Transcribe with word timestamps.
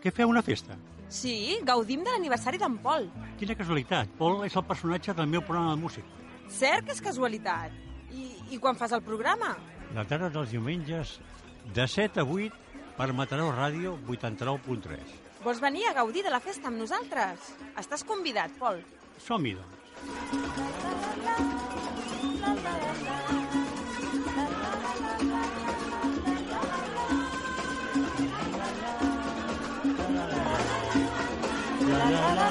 què 0.00 0.12
feu 0.14 0.30
una 0.32 0.42
festa? 0.42 0.76
Sí, 1.10 1.58
gaudim 1.66 2.04
de 2.06 2.12
l'aniversari 2.14 2.58
d'en 2.60 2.76
Pol. 2.84 3.08
Quina 3.40 3.56
casualitat. 3.58 4.12
Pol 4.18 4.44
és 4.46 4.56
el 4.56 4.64
personatge 4.68 5.14
del 5.16 5.28
meu 5.28 5.42
programa 5.42 5.74
de 5.74 5.80
música. 5.82 6.06
Cert 6.50 6.86
que 6.86 6.94
és 6.94 7.02
casualitat. 7.04 7.74
I, 8.10 8.30
i 8.54 8.58
quan 8.62 8.78
fas 8.78 8.94
el 8.96 9.02
programa? 9.06 9.56
La 9.94 10.04
tarda 10.06 10.30
dels 10.30 10.50
diumenges, 10.54 11.18
de 11.74 11.86
7 11.86 12.22
a 12.22 12.24
8, 12.24 12.50
per 12.96 13.10
Mataró 13.16 13.50
Ràdio 13.54 13.96
89.3. 14.06 15.18
Vols 15.44 15.60
venir 15.62 15.86
a 15.88 15.94
gaudir 15.96 16.22
de 16.26 16.32
la 16.32 16.40
festa 16.44 16.68
amb 16.68 16.78
nosaltres? 16.82 17.52
Estàs 17.80 18.04
convidat, 18.06 18.50
Pol. 18.60 18.82
Som-hi, 19.26 19.56
doncs. 19.58 19.76
Bona 32.10 32.50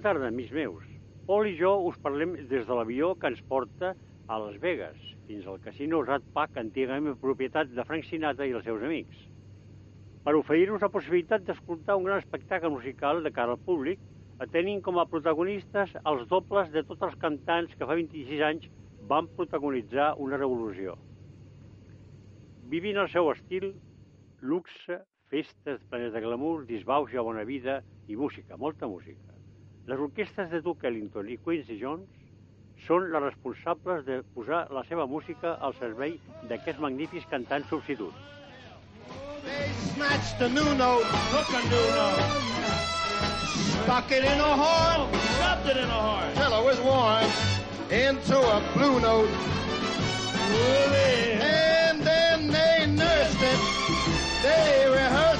tarda, 0.00 0.28
amics 0.28 0.52
meus. 0.54 0.84
Pol 1.26 1.46
i 1.50 1.56
jo 1.58 1.72
us 1.88 1.96
parlem 2.02 2.36
des 2.46 2.66
de 2.68 2.74
l'avió 2.78 3.14
que 3.18 3.26
ens 3.32 3.42
porta 3.50 3.94
a 4.28 4.38
Las 4.38 4.60
Vegas, 4.62 5.13
fins 5.28 5.46
al 5.46 5.60
casino 5.60 6.02
Rat 6.02 6.24
Pack, 6.34 6.58
antigament 6.60 7.16
propietat 7.20 7.70
de 7.72 7.84
Frank 7.88 8.06
Sinatra 8.08 8.46
i 8.48 8.52
els 8.56 8.66
seus 8.66 8.82
amics. 8.82 9.22
Per 10.24 10.34
oferir-nos 10.38 10.82
la 10.84 10.90
possibilitat 10.92 11.44
d'escoltar 11.44 11.96
un 11.98 12.06
gran 12.08 12.22
espectacle 12.22 12.70
musical 12.72 13.22
de 13.24 13.32
cara 13.32 13.56
al 13.56 13.64
públic, 13.66 14.00
atenint 14.44 14.80
com 14.82 14.98
a 14.98 15.06
protagonistes 15.08 15.94
els 16.10 16.24
dobles 16.30 16.70
de 16.72 16.82
tots 16.88 17.04
els 17.08 17.18
cantants 17.20 17.74
que 17.76 17.88
fa 17.88 17.96
26 17.98 18.44
anys 18.48 18.70
van 19.08 19.28
protagonitzar 19.36 20.14
una 20.24 20.40
revolució. 20.40 20.96
Vivint 22.72 22.98
el 23.02 23.10
seu 23.12 23.28
estil, 23.32 23.74
luxe, 24.40 24.98
festes 25.32 25.84
plenes 25.90 26.12
de 26.14 26.24
glamour, 26.24 26.64
disbauxa, 26.68 27.22
bona 27.22 27.44
vida 27.44 27.82
i 28.08 28.16
música, 28.16 28.56
molta 28.56 28.88
música. 28.88 29.36
Les 29.86 30.00
orquestres 30.00 30.50
de 30.50 30.62
Duke 30.64 30.88
Ellington 30.88 31.28
i 31.28 31.36
Quincy 31.44 31.76
Jones 31.80 32.23
són 32.86 33.10
les 33.12 33.22
responsables 33.22 34.04
de 34.04 34.22
posar 34.34 34.66
la 34.70 34.82
seva 34.88 35.06
música 35.06 35.56
al 35.60 35.74
servei 35.78 36.18
d'aquests 36.50 36.80
magnífics 36.80 37.26
cantants 37.30 37.68
substituts. 37.68 38.16
Stuck 43.84 44.10
it 44.10 44.24
in 44.24 44.40
a 44.40 44.56
horn, 44.56 45.10
it 45.68 45.76
in 45.76 45.84
a 45.84 46.00
horn, 46.06 46.34
till 46.34 46.52
it 46.58 46.64
was 46.64 46.80
worn 46.80 47.26
into 47.90 48.38
a 48.38 48.62
blue 48.74 49.00
note. 49.00 49.28
And 51.42 52.00
then 52.00 52.48
they 52.48 52.86
nursed 52.86 53.42
it, 53.42 53.60
they 54.42 54.88
rehearsed 54.88 55.33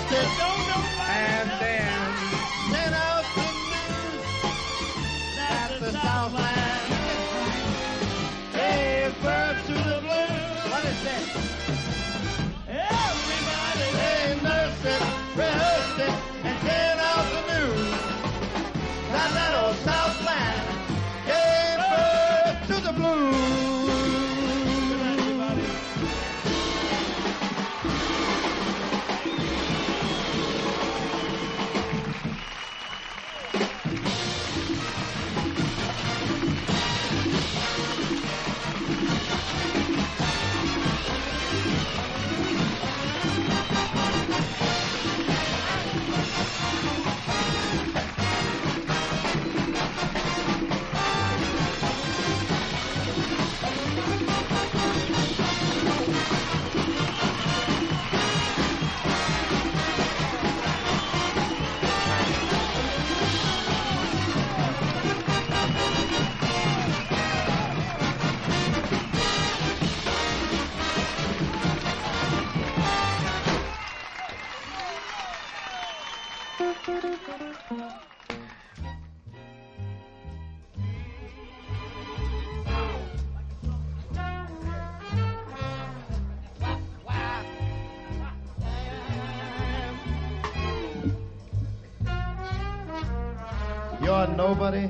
nobody 94.55 94.89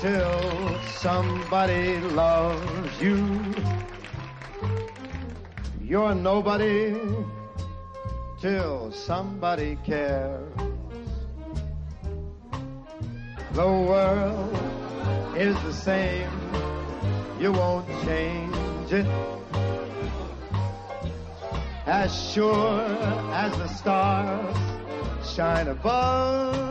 till 0.00 0.80
somebody 0.96 2.00
loves 2.00 3.00
you. 3.00 3.54
You're 5.80 6.16
nobody 6.16 6.96
till 8.40 8.90
somebody 8.90 9.78
cares. 9.84 10.52
The 13.52 13.70
world 13.90 14.58
is 15.36 15.54
the 15.62 15.72
same, 15.72 16.30
you 17.38 17.52
won't 17.52 17.86
change 18.04 18.92
it. 18.92 19.06
As 21.86 22.10
sure 22.32 22.80
as 23.32 23.56
the 23.58 23.68
stars 23.68 24.56
shine 25.22 25.68
above. 25.68 26.67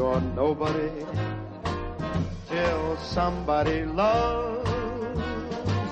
You're 0.00 0.22
nobody 0.34 1.04
till 2.48 2.96
somebody 2.96 3.84
loves 3.84 4.66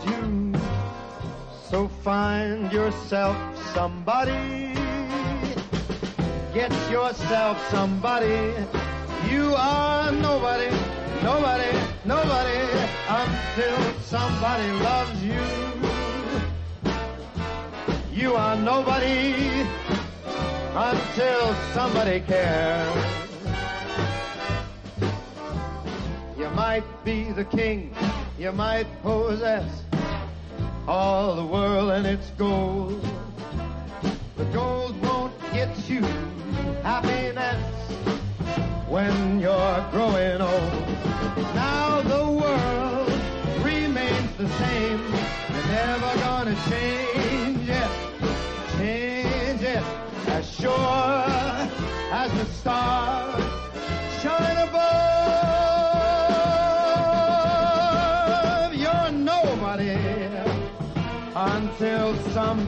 you. 0.06 0.54
So 1.68 1.88
find 1.88 2.72
yourself 2.72 3.36
somebody. 3.74 4.72
Get 6.54 6.72
yourself 6.90 7.60
somebody. 7.68 8.54
You 9.30 9.52
are 9.54 10.10
nobody, 10.10 10.70
nobody, 11.22 11.72
nobody 12.06 12.60
until 13.20 13.78
somebody 14.00 14.70
loves 14.88 15.22
you. 15.22 15.46
You 18.10 18.36
are 18.36 18.56
nobody 18.56 19.66
until 20.74 21.54
somebody 21.74 22.20
cares. 22.20 23.27
Might 26.58 27.04
be 27.04 27.30
the 27.30 27.44
king, 27.44 27.94
you 28.36 28.50
might 28.50 28.88
possess 29.00 29.84
all 30.88 31.36
the 31.36 31.44
world 31.44 31.88
and 31.92 32.04
its 32.04 32.30
gold. 32.30 33.00
The 34.36 34.44
gold 34.46 35.00
won't 35.00 35.32
get 35.52 35.70
you 35.88 36.00
happiness 36.82 37.62
when 38.88 39.38
you're 39.38 39.80
growing 39.92 40.40
old. 40.40 40.72
Now 41.54 42.00
the 42.14 42.24
world 42.42 43.12
remains 43.64 44.30
the 44.36 44.48
same. 44.62 45.00
Never 45.68 46.12
gonna 46.26 46.56
change 46.68 47.68
it, 47.68 47.90
change 48.76 49.62
it 49.62 49.84
as 50.26 50.44
sure 50.58 51.24
as 52.20 52.32
the 52.32 52.46
stars 52.46 53.27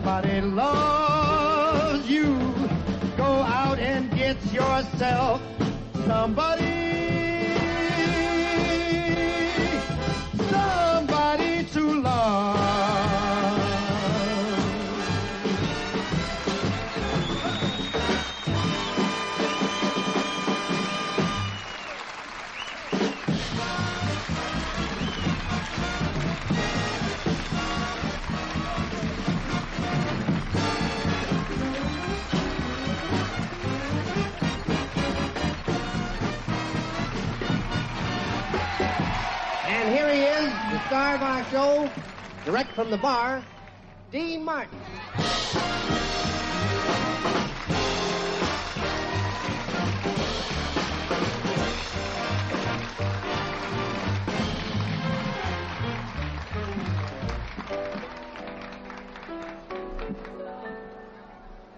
somebody 0.02 0.40
loves 0.40 2.08
you. 2.08 2.38
Go 3.18 3.24
out 3.24 3.78
and 3.78 4.10
get 4.12 4.36
yourself 4.50 5.42
somebody. 6.06 7.19
Star 40.90 41.14
of 41.14 41.22
our 41.22 41.44
show, 41.52 41.88
direct 42.44 42.72
from 42.72 42.90
the 42.90 42.96
bar, 42.96 43.44
Dean 44.10 44.44
Martin. 44.44 44.76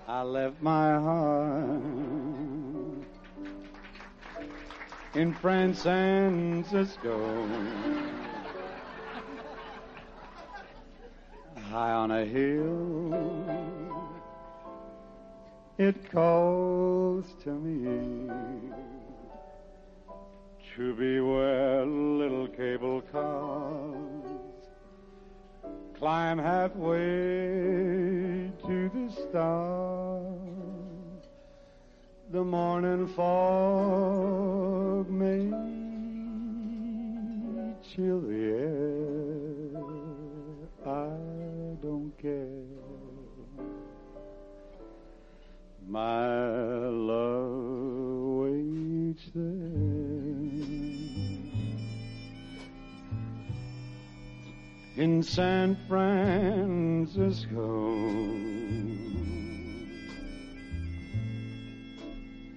I 0.08 0.22
left 0.22 0.62
my 0.62 0.98
heart 0.98 1.82
in 5.12 5.34
San 5.74 6.64
Francisco. 6.64 7.46
High 11.72 11.92
on 11.92 12.10
a 12.10 12.26
hill, 12.26 13.14
it 15.78 16.12
calls 16.12 17.24
to 17.44 17.50
me 17.50 18.30
to 20.76 20.94
be 20.94 21.20
where 21.20 21.86
little 21.86 22.46
cable 22.48 23.00
cars 23.10 24.26
climb 25.98 26.36
halfway 26.38 26.98
to 28.66 28.90
the 28.92 29.10
stars. 29.30 30.28
The 32.32 32.44
morning 32.44 33.08
fog 33.16 35.08
may 35.08 35.48
chill 37.94 38.20
the 38.20 38.34
air. 38.34 39.01
My 45.92 46.88
love 46.88 47.52
waits 48.40 49.28
there 49.34 49.42
in 54.96 55.22
San 55.22 55.76
Francisco. 55.86 57.52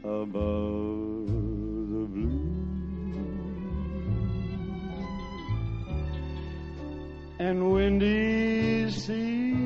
Above 0.05 1.27
the 1.91 2.07
blue 2.13 2.55
and 7.39 7.73
windy 7.73 8.89
sea. 8.91 9.64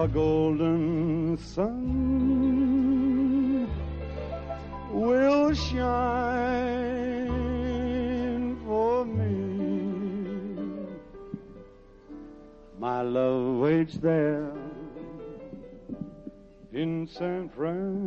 Your 0.00 0.08
golden 0.08 1.36
sun 1.36 1.68
will 4.90 5.52
shine 5.52 7.28
for 8.64 9.04
me. 9.04 9.84
My 12.78 13.02
love 13.02 13.56
waits 13.56 13.98
there 13.98 14.50
in 16.72 17.06
San 17.06 17.50
Francisco. 17.50 18.00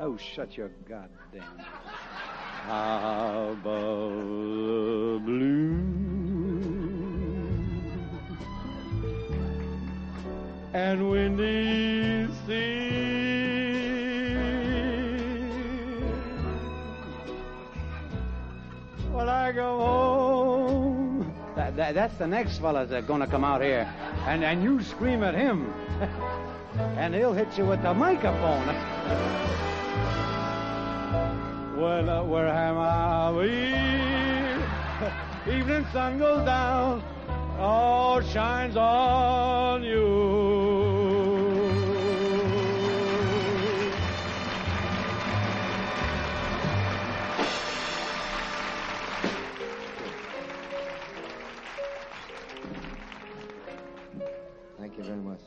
Oh, 0.00 0.16
shut 0.16 0.56
your 0.56 0.70
goddamn. 0.88 1.60
Above 2.70 3.62
the 3.64 5.20
blue 5.26 6.13
and 10.74 11.08
windy 11.08 12.26
sea. 12.46 13.14
When 19.12 19.28
I 19.28 19.52
go 19.52 19.78
home, 19.78 21.32
that, 21.54 21.76
that, 21.76 21.94
that's 21.94 22.16
the 22.18 22.26
next 22.26 22.58
fella's 22.58 22.90
that's 22.90 23.06
going 23.06 23.20
to 23.20 23.28
come 23.28 23.44
out 23.44 23.62
here, 23.62 23.88
and 24.26 24.42
and 24.42 24.64
you 24.64 24.82
scream 24.82 25.22
at 25.22 25.36
him, 25.36 25.72
and 26.98 27.14
he'll 27.14 27.32
hit 27.32 27.56
you 27.56 27.66
with 27.66 27.80
the 27.82 27.94
microphone. 27.94 28.68
Well, 31.76 32.08
uh, 32.08 32.22
where 32.22 32.46
am 32.48 32.78
I? 32.78 33.32
Evening 35.52 35.84
sun 35.92 36.18
goes 36.18 36.44
down, 36.46 37.02
all 37.58 38.20
shines 38.20 38.76
on 38.76 39.82
you. 39.82 40.04
Thank 54.78 54.98
you 54.98 55.04
very 55.04 55.16
much. 55.16 55.40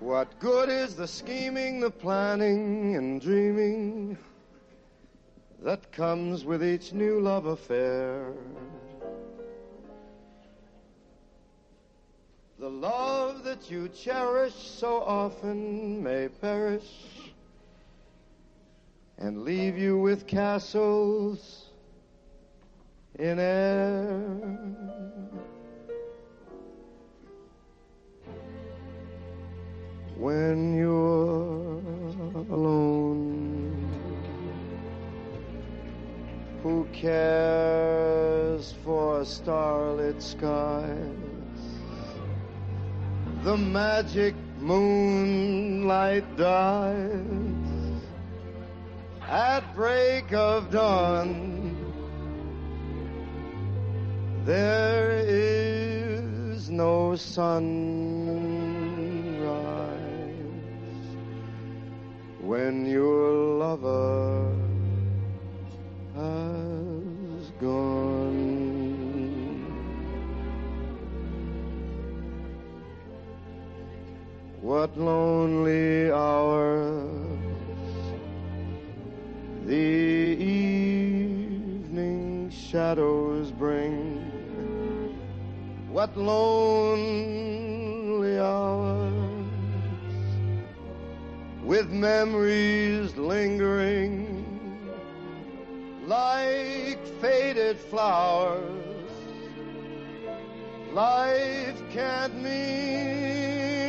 What 0.00 0.38
good 0.38 0.68
is 0.68 0.96
the 0.96 1.06
scheming, 1.06 1.80
the 1.80 1.90
planning, 1.90 2.96
and 2.96 3.20
dreaming 3.20 4.16
that 5.62 5.90
comes 5.92 6.44
with 6.44 6.64
each 6.64 6.92
new 6.92 7.20
love 7.20 7.46
affair? 7.46 8.32
The 12.58 12.68
love 12.68 13.44
that 13.44 13.70
you 13.70 13.88
cherish 13.88 14.54
so 14.54 15.00
often 15.02 16.02
may 16.02 16.28
perish 16.28 16.90
and 19.16 19.44
leave 19.44 19.78
you 19.78 19.98
with 19.98 20.26
castles 20.26 21.66
in 23.18 23.38
air. 23.38 24.98
when 30.18 30.76
you're 30.76 31.80
alone. 32.50 33.88
Who 36.64 36.86
cares 36.92 38.74
for 38.84 39.20
a 39.20 39.24
starlit 39.24 40.20
skies? 40.20 41.27
The 43.48 43.56
magic 43.56 44.34
moonlight 44.60 46.36
dies 46.36 48.02
at 49.26 49.74
break 49.74 50.34
of 50.34 50.70
dawn. 50.70 51.74
There 54.44 55.24
is 55.26 56.68
no 56.68 57.16
sunrise 57.16 57.48
when 62.42 62.84
your 62.84 63.32
lover 63.64 64.52
has 66.14 67.50
gone. 67.62 68.27
What 74.68 74.92
lonely 74.98 76.12
hours 76.12 77.40
the 79.64 80.36
evening 81.64 82.50
shadows 82.50 83.50
bring. 83.50 84.20
What 85.90 86.14
lonely 86.18 87.58
hours 88.38 89.14
with 91.64 91.88
memories 91.88 93.16
lingering 93.16 94.44
like 96.06 97.06
faded 97.22 97.78
flowers. 97.78 98.60
Life 100.92 101.82
can't 101.90 102.34
mean 102.42 103.37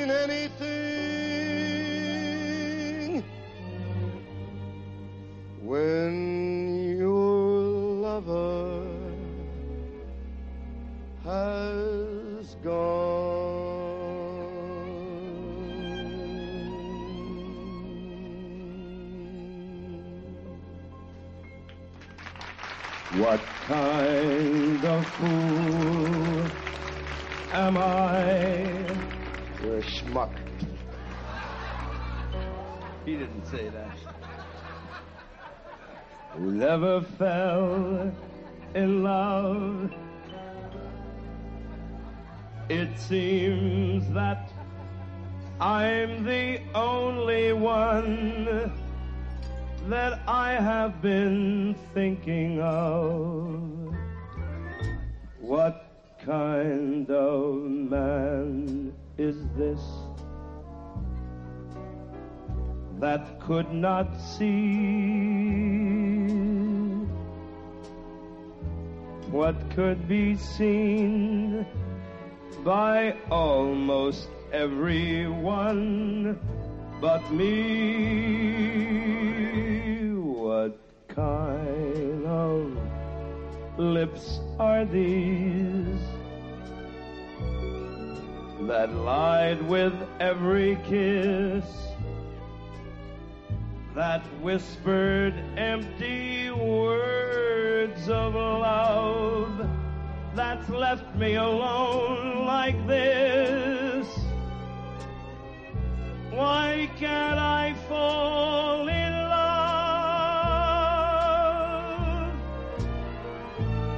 anything 0.10 0.50
when 5.62 6.98
your 6.98 7.62
lover 8.02 8.88
has 11.24 12.56
gone. 12.64 13.20
What 23.18 23.42
kind 23.68 24.86
of 24.86 25.06
fool 25.06 26.46
am 27.54 27.78
I? 27.78 29.09
You're 29.64 29.78
a 29.78 29.82
schmuck. 29.82 30.32
He 33.06 33.18
didn't 33.18 33.46
say 33.46 33.70
that. 33.70 33.98
Who 36.32 36.52
never 36.52 37.02
fell 37.02 38.14
in 38.74 39.04
love. 39.04 39.92
It 42.70 42.98
seems 42.98 44.10
that 44.14 44.52
I'm 45.60 46.24
the 46.24 46.62
only 46.74 47.52
one 47.52 48.72
that 49.88 50.22
I 50.28 50.54
have 50.54 51.02
been 51.02 51.76
thinking 51.94 52.62
of. 52.62 53.94
What 55.42 55.86
kind 56.24 57.10
of 57.10 57.56
man 57.56 58.94
is 59.20 59.36
this 59.58 59.82
that 63.00 63.40
could 63.42 63.72
not 63.74 64.18
see 64.18 65.60
what 69.30 69.56
could 69.72 70.08
be 70.08 70.36
seen 70.36 71.66
by 72.64 73.14
almost 73.30 74.30
everyone 74.54 76.40
but 77.02 77.30
me. 77.32 77.50
What 80.16 80.80
kind 81.08 82.26
of 82.26 82.78
lips 83.78 84.40
are 84.60 84.86
these 84.86 86.19
that 88.70 88.94
lied 88.94 89.62
with 89.64 89.94
every 90.20 90.76
kiss? 90.86 91.66
That 93.96 94.22
whispered 94.44 95.34
empty 95.58 96.52
words 96.52 98.08
of 98.10 98.36
love 98.36 99.68
that's 100.36 100.70
left 100.70 101.16
me 101.16 101.34
alone 101.34 102.46
like 102.46 102.86
this. 102.86 104.08
Why 106.30 106.88
can't 107.00 107.40
I 107.40 107.74
fall 107.88 108.88
in 108.88 109.14
love 109.14 109.50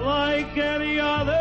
like 0.02 0.58
any 0.58 0.98
other 0.98 1.41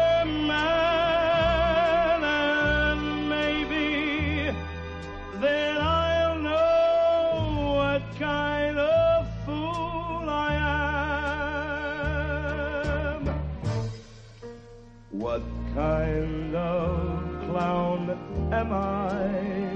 kind 15.74 16.54
of 16.54 17.44
clown 17.46 18.10
am 18.52 18.72
I? 18.72 19.70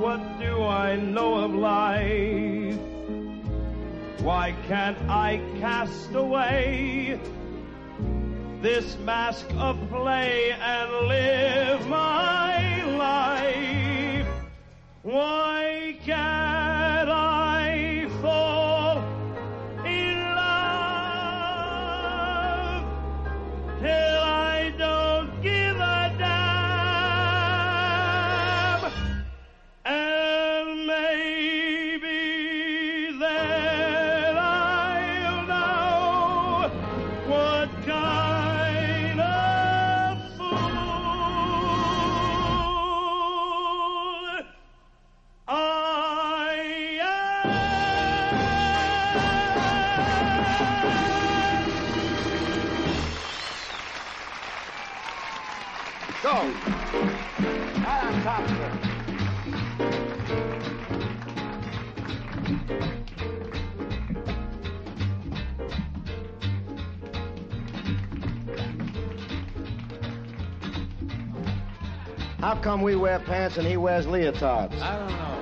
What 0.00 0.38
do 0.38 0.62
I 0.62 0.96
know 0.96 1.34
of 1.36 1.54
life? 1.54 2.78
Why 4.20 4.54
can't 4.68 4.98
I 5.08 5.40
cast 5.58 6.12
away 6.14 7.18
this 8.60 8.96
mask 8.98 9.46
of 9.56 9.76
play 9.88 10.52
and 10.52 11.08
live 11.08 11.88
my 11.88 12.84
life? 12.96 14.26
Why 15.02 15.96
can't 16.04 16.55
come 72.66 72.82
we 72.82 72.96
wear 72.96 73.20
pants 73.20 73.56
and 73.58 73.64
he 73.64 73.76
wears 73.76 74.06
leotards? 74.06 74.82
I 74.82 74.98
don't 74.98 75.08
know. 75.08 75.40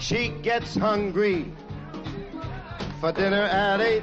She 0.00 0.30
gets 0.40 0.74
hungry 0.74 1.52
for 2.98 3.12
dinner 3.12 3.42
at 3.42 3.82
eight. 3.82 4.02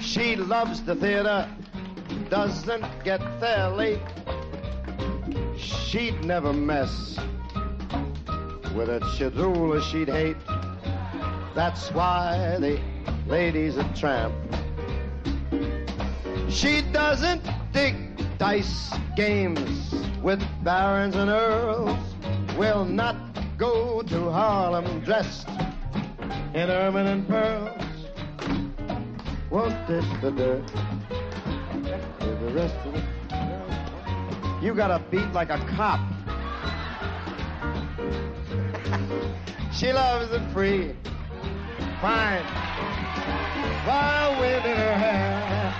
She 0.00 0.34
loves 0.34 0.82
the 0.82 0.96
theater, 0.96 1.48
doesn't 2.28 3.04
get 3.04 3.20
there 3.38 3.68
late. 3.68 4.02
she'd 5.56 6.24
never 6.24 6.52
mess 6.52 7.16
with 8.74 8.88
a 8.88 8.98
chidrula 9.16 9.80
she'd 9.80 10.08
hate. 10.08 10.36
That's 11.54 11.92
why 11.92 12.56
the 12.58 12.89
lady's 13.30 13.76
a 13.76 13.84
tramp. 13.94 14.34
She 16.48 16.82
doesn't 16.92 17.48
dig 17.72 17.94
dice 18.38 18.92
games 19.14 19.94
with 20.20 20.42
barons 20.64 21.14
and 21.14 21.30
earls. 21.30 21.96
Will 22.58 22.84
not 22.84 23.16
go 23.56 24.02
to 24.02 24.30
Harlem 24.32 25.00
dressed 25.04 25.48
in 26.54 26.68
ermine 26.68 27.06
and 27.06 27.28
pearls. 27.28 27.80
Won't 29.48 29.86
this 29.86 30.04
the 30.20 30.32
dirt? 30.32 30.66
The 32.18 32.50
rest 32.52 32.74
of 32.84 32.96
it. 32.96 33.04
You 34.60 34.74
got 34.74 34.90
a 34.90 34.98
beat 35.08 35.32
like 35.32 35.50
a 35.50 35.58
cop. 35.76 36.00
she 39.72 39.92
loves 39.92 40.32
it 40.32 40.42
free, 40.52 40.96
fine, 42.00 42.44
wind 43.86 44.66
in 44.66 44.76
her 44.76 44.94
hair, 44.94 45.74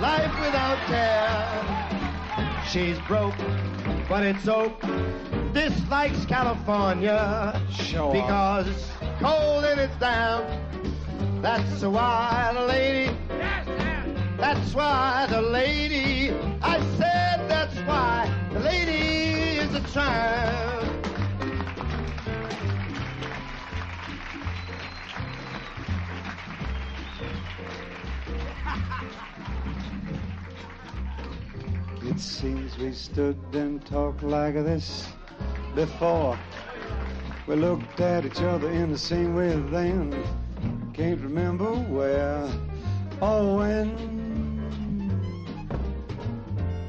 life 0.00 0.32
without 0.40 0.78
care. 0.86 2.62
She's 2.68 2.98
broke, 3.00 3.34
but 4.08 4.22
it's 4.22 4.46
oak. 4.46 4.80
Dislikes 5.52 6.24
California 6.24 7.60
Show 7.70 8.12
because 8.12 8.68
it's 8.68 8.90
cold 9.20 9.64
and 9.64 9.80
it's 9.80 9.96
damp. 9.96 10.46
That's 11.42 11.82
why 11.82 12.52
the 12.54 12.60
lady. 12.62 13.16
That's 14.38 14.74
why 14.74 15.26
the 15.28 15.42
lady. 15.42 16.30
I 16.62 16.78
said 16.96 17.48
that's 17.48 17.76
why 17.80 18.32
the 18.52 18.60
lady 18.60 19.58
is 19.58 19.74
a 19.74 19.80
tramp. 19.92 20.81
Seems 32.22 32.78
we 32.78 32.92
stood 32.92 33.36
and 33.52 33.84
talked 33.84 34.22
like 34.22 34.54
this 34.54 35.08
before. 35.74 36.38
We 37.48 37.56
looked 37.56 38.00
at 38.00 38.24
each 38.24 38.40
other 38.40 38.70
in 38.70 38.92
the 38.92 38.98
same 38.98 39.34
way 39.34 39.48
then. 39.70 40.14
Can't 40.94 41.20
remember 41.20 41.74
where 41.74 42.48
or 43.20 43.56
when. 43.58 44.20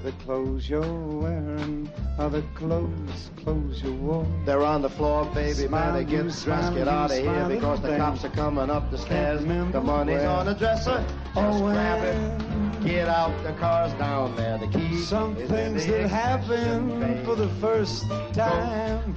The 0.03 0.11
clothes 0.23 0.69
you're 0.69 0.81
wearing 0.81 1.89
are 2.19 2.29
the 2.29 2.43
clothes, 2.53 3.31
clothes 3.37 3.81
you 3.81 3.93
wore. 3.93 4.27
They're 4.45 4.61
on 4.61 4.81
the 4.81 4.89
floor, 4.89 5.25
baby, 5.33 5.67
Smile, 5.67 5.93
man. 5.93 6.05
Get 6.05 6.21
dressed, 6.43 6.75
get 6.75 6.87
out 6.87 7.11
of 7.11 7.17
here 7.17 7.47
because 7.49 7.81
the 7.81 7.97
cops 7.97 8.23
are 8.25 8.29
coming 8.29 8.69
up 8.69 8.91
the 8.91 8.97
stairs. 8.97 9.41
The 9.41 9.81
money's 9.81 10.19
where 10.19 10.29
on 10.29 10.45
the 10.45 10.53
dresser. 10.53 11.03
Just 11.33 11.59
grab 11.63 12.03
it. 12.03 12.52
Get 12.81 13.07
out, 13.07 13.31
the 13.43 13.53
car's 13.53 13.93
down 13.93 14.35
there. 14.35 14.57
The 14.57 14.67
key. 14.67 14.97
Some 14.97 15.35
things 15.35 15.85
the 15.85 15.91
that 15.91 16.09
happen 16.09 17.23
for 17.23 17.35
the 17.35 17.49
first 17.61 18.05
time 18.33 19.15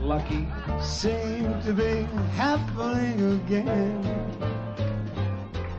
Lucky. 0.00 0.46
seem 0.80 1.60
to 1.62 1.72
be 1.72 2.06
happening 2.36 3.40
again. 3.40 4.04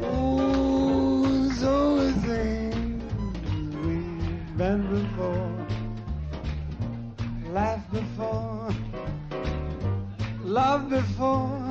Ooh, 0.04 1.50
so 1.54 2.00
it 2.00 2.14
things 2.26 3.04
we've 3.86 4.58
been 4.58 4.84
before, 4.92 5.68
laughed 7.54 7.92
before, 7.94 8.70
loved 10.44 10.90
before. 10.90 11.67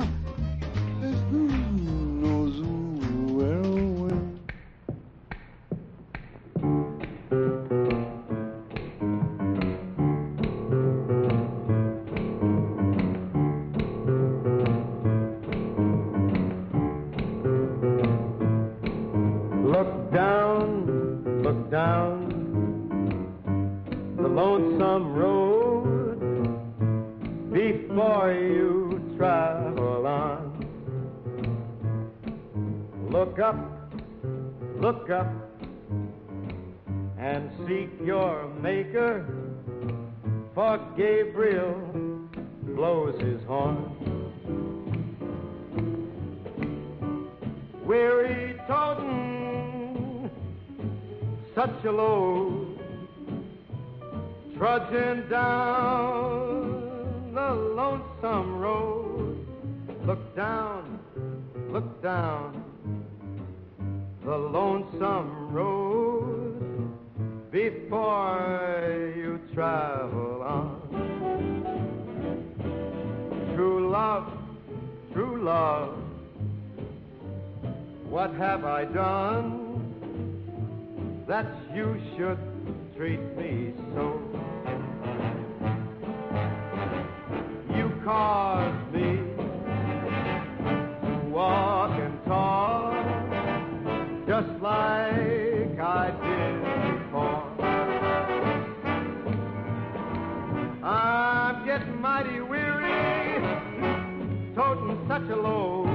Gabriel 40.95 41.75
blows 42.63 43.19
his 43.21 43.43
horn. 43.45 43.97
weary 47.87 48.59
toting 48.67 50.29
such 51.55 51.85
a 51.85 51.91
load, 51.91 52.77
trudging 54.57 55.29
down 55.29 57.31
the 57.33 57.53
lonesome 57.53 58.59
road. 58.59 59.47
Look 60.05 60.35
down, 60.35 60.99
look 61.69 62.03
down 62.03 62.61
the 64.25 64.37
lonesome 64.37 65.53
road 65.53 66.36
before 67.57 69.13
you 69.15 69.39
travel 69.55 70.43
on. 70.43 70.67
True 73.55 73.89
love, 73.89 74.31
true 75.11 75.43
love. 75.43 75.97
What 78.07 78.35
have 78.35 78.63
I 78.63 78.85
done 78.85 79.49
that 81.27 81.47
you 81.73 81.99
should 82.15 82.37
treat 82.95 83.23
me 83.35 83.73
so? 83.95 84.21
You 87.75 87.91
caused 88.05 88.93
me 88.93 89.09
to 91.07 91.29
walk 91.29 91.99
and 92.05 92.23
talk 92.25 92.93
just 94.27 94.61
like 94.61 95.79
I 95.79 96.26
I'm 101.79 102.01
mighty 102.01 102.41
weary, 102.41 103.39
toting 104.55 104.97
such 105.07 105.29
a 105.29 105.35
load 105.35 105.85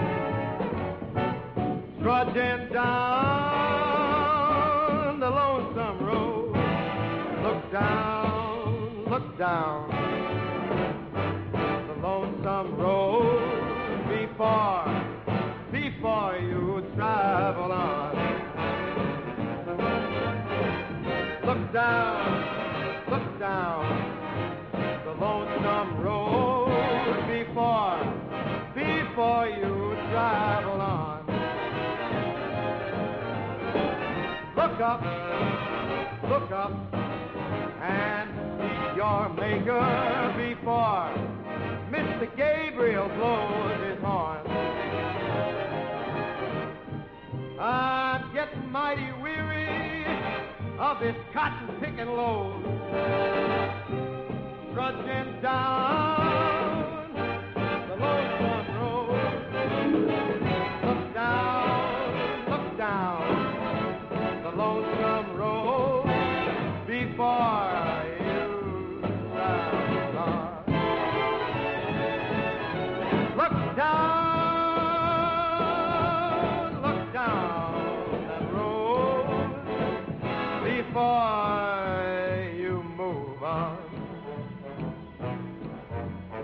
trudging 2.00 2.72
down 2.72 3.18
the 5.18 5.28
lonesome 5.28 6.06
road. 6.06 6.54
Look 7.42 7.72
down, 7.72 9.06
look 9.10 9.36
down 9.36 9.91
before 29.12 29.46
you 29.46 29.94
travel 30.10 30.80
on. 30.80 31.26
Look 34.56 34.80
up, 34.80 35.02
look 36.30 36.50
up, 36.50 36.72
and 37.82 38.30
seek 38.56 38.96
your 38.96 39.28
maker 39.34 40.32
before 40.38 41.12
Mr. 41.90 42.36
Gabriel 42.38 43.08
blows 43.08 43.84
his 43.84 43.98
horn. 44.02 44.46
I'm 47.60 48.32
getting 48.32 48.70
mighty 48.72 49.12
weary 49.20 50.06
of 50.78 51.00
this 51.00 51.16
cotton 51.34 51.68
picking 51.80 52.08
load, 52.08 52.62
trudging 54.72 55.42
down 55.42 56.21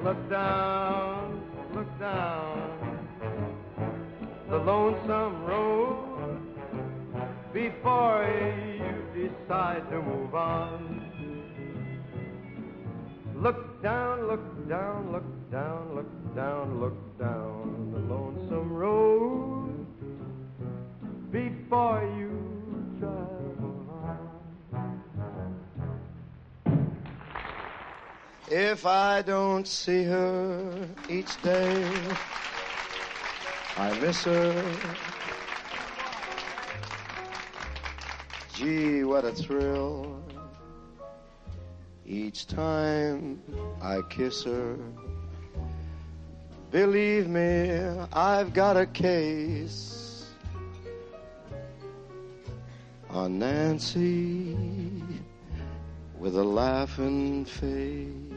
Look 0.09 0.31
down, 0.31 1.43
look 1.75 1.99
down 2.01 2.99
the 4.49 4.57
lonesome 4.57 5.45
road 5.45 6.41
before 7.53 8.27
you 8.81 9.29
decide 9.29 9.83
to 9.91 10.01
move 10.01 10.35
on. 10.35 11.13
Look 13.37 13.83
down, 13.83 14.29
look 14.29 14.67
down, 14.67 15.13
look 15.13 15.51
down, 15.51 15.95
look 15.95 16.35
down, 16.35 16.81
look 16.81 17.19
down 17.19 17.93
the 17.93 18.15
lonesome 18.15 18.73
road 18.73 19.87
before 21.31 22.03
you 22.17 22.38
If 28.51 28.87
I 28.87 29.21
don't 29.21 29.69
see 29.69 30.05
her 30.05 30.89
each 31.07 31.41
day, 31.43 31.87
I 33.77 33.99
miss 34.01 34.25
her. 34.25 34.75
Gee, 38.55 39.05
what 39.05 39.27
a 39.27 39.33
thrill. 39.33 40.23
Each 42.07 42.47
time 42.47 43.43
I 43.83 44.01
kiss 44.09 44.45
her. 44.45 44.79
Believe 46.71 47.29
me, 47.29 47.79
I've 48.15 48.55
got 48.55 48.79
a 48.79 48.87
case 48.87 50.25
on 53.11 53.39
Nancy 53.39 54.57
with 56.19 56.35
a 56.35 56.45
laughing 56.45 57.45
face. 57.45 58.28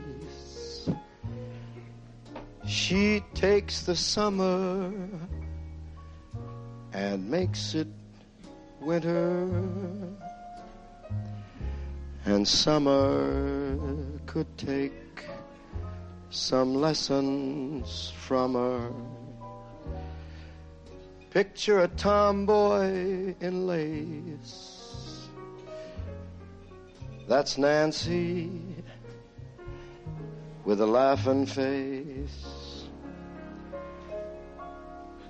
She 2.71 3.21
takes 3.33 3.81
the 3.81 3.97
summer 3.97 4.93
and 6.93 7.29
makes 7.29 7.75
it 7.75 7.87
winter. 8.79 9.45
And 12.23 12.47
summer 12.47 13.77
could 14.25 14.47
take 14.57 15.25
some 16.29 16.73
lessons 16.73 18.13
from 18.15 18.53
her. 18.53 18.93
Picture 21.31 21.81
a 21.81 21.89
tomboy 21.89 23.35
in 23.41 23.67
lace. 23.67 25.27
That's 27.27 27.57
Nancy 27.57 28.49
with 30.63 30.79
a 30.79 30.85
laughing 30.85 31.45
face. 31.45 32.60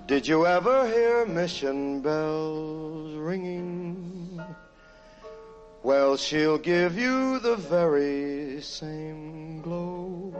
Did 0.06 0.26
you 0.26 0.46
ever 0.46 0.86
hear 0.88 1.24
mission 1.26 2.00
bells 2.00 3.14
ringing? 3.14 4.42
Well, 5.82 6.16
she'll 6.16 6.58
give 6.58 6.98
you 6.98 7.38
the 7.38 7.56
very 7.56 8.60
same 8.60 9.62
glow. 9.62 10.34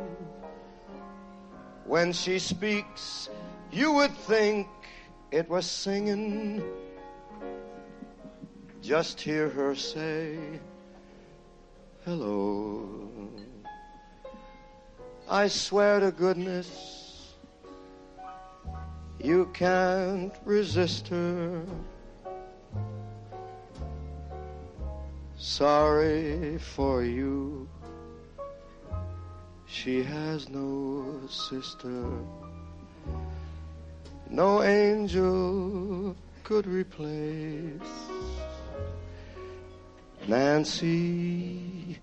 When 1.84 2.12
she 2.12 2.38
speaks, 2.38 3.28
you 3.70 3.92
would 3.92 4.12
think 4.12 4.66
it 5.30 5.48
was 5.48 5.66
singing. 5.66 6.62
Just 8.82 9.20
hear 9.20 9.48
her 9.48 9.74
say, 9.74 10.38
hello. 12.04 13.08
I 15.28 15.48
swear 15.48 16.00
to 16.00 16.10
goodness, 16.10 17.01
you 19.22 19.48
can't 19.54 20.34
resist 20.44 21.08
her. 21.08 21.62
Sorry 25.36 26.58
for 26.58 27.04
you, 27.04 27.68
she 29.66 30.02
has 30.02 30.48
no 30.48 31.20
sister. 31.28 32.04
No 34.28 34.62
angel 34.62 36.16
could 36.42 36.66
replace 36.66 37.72
Nancy 40.26 41.98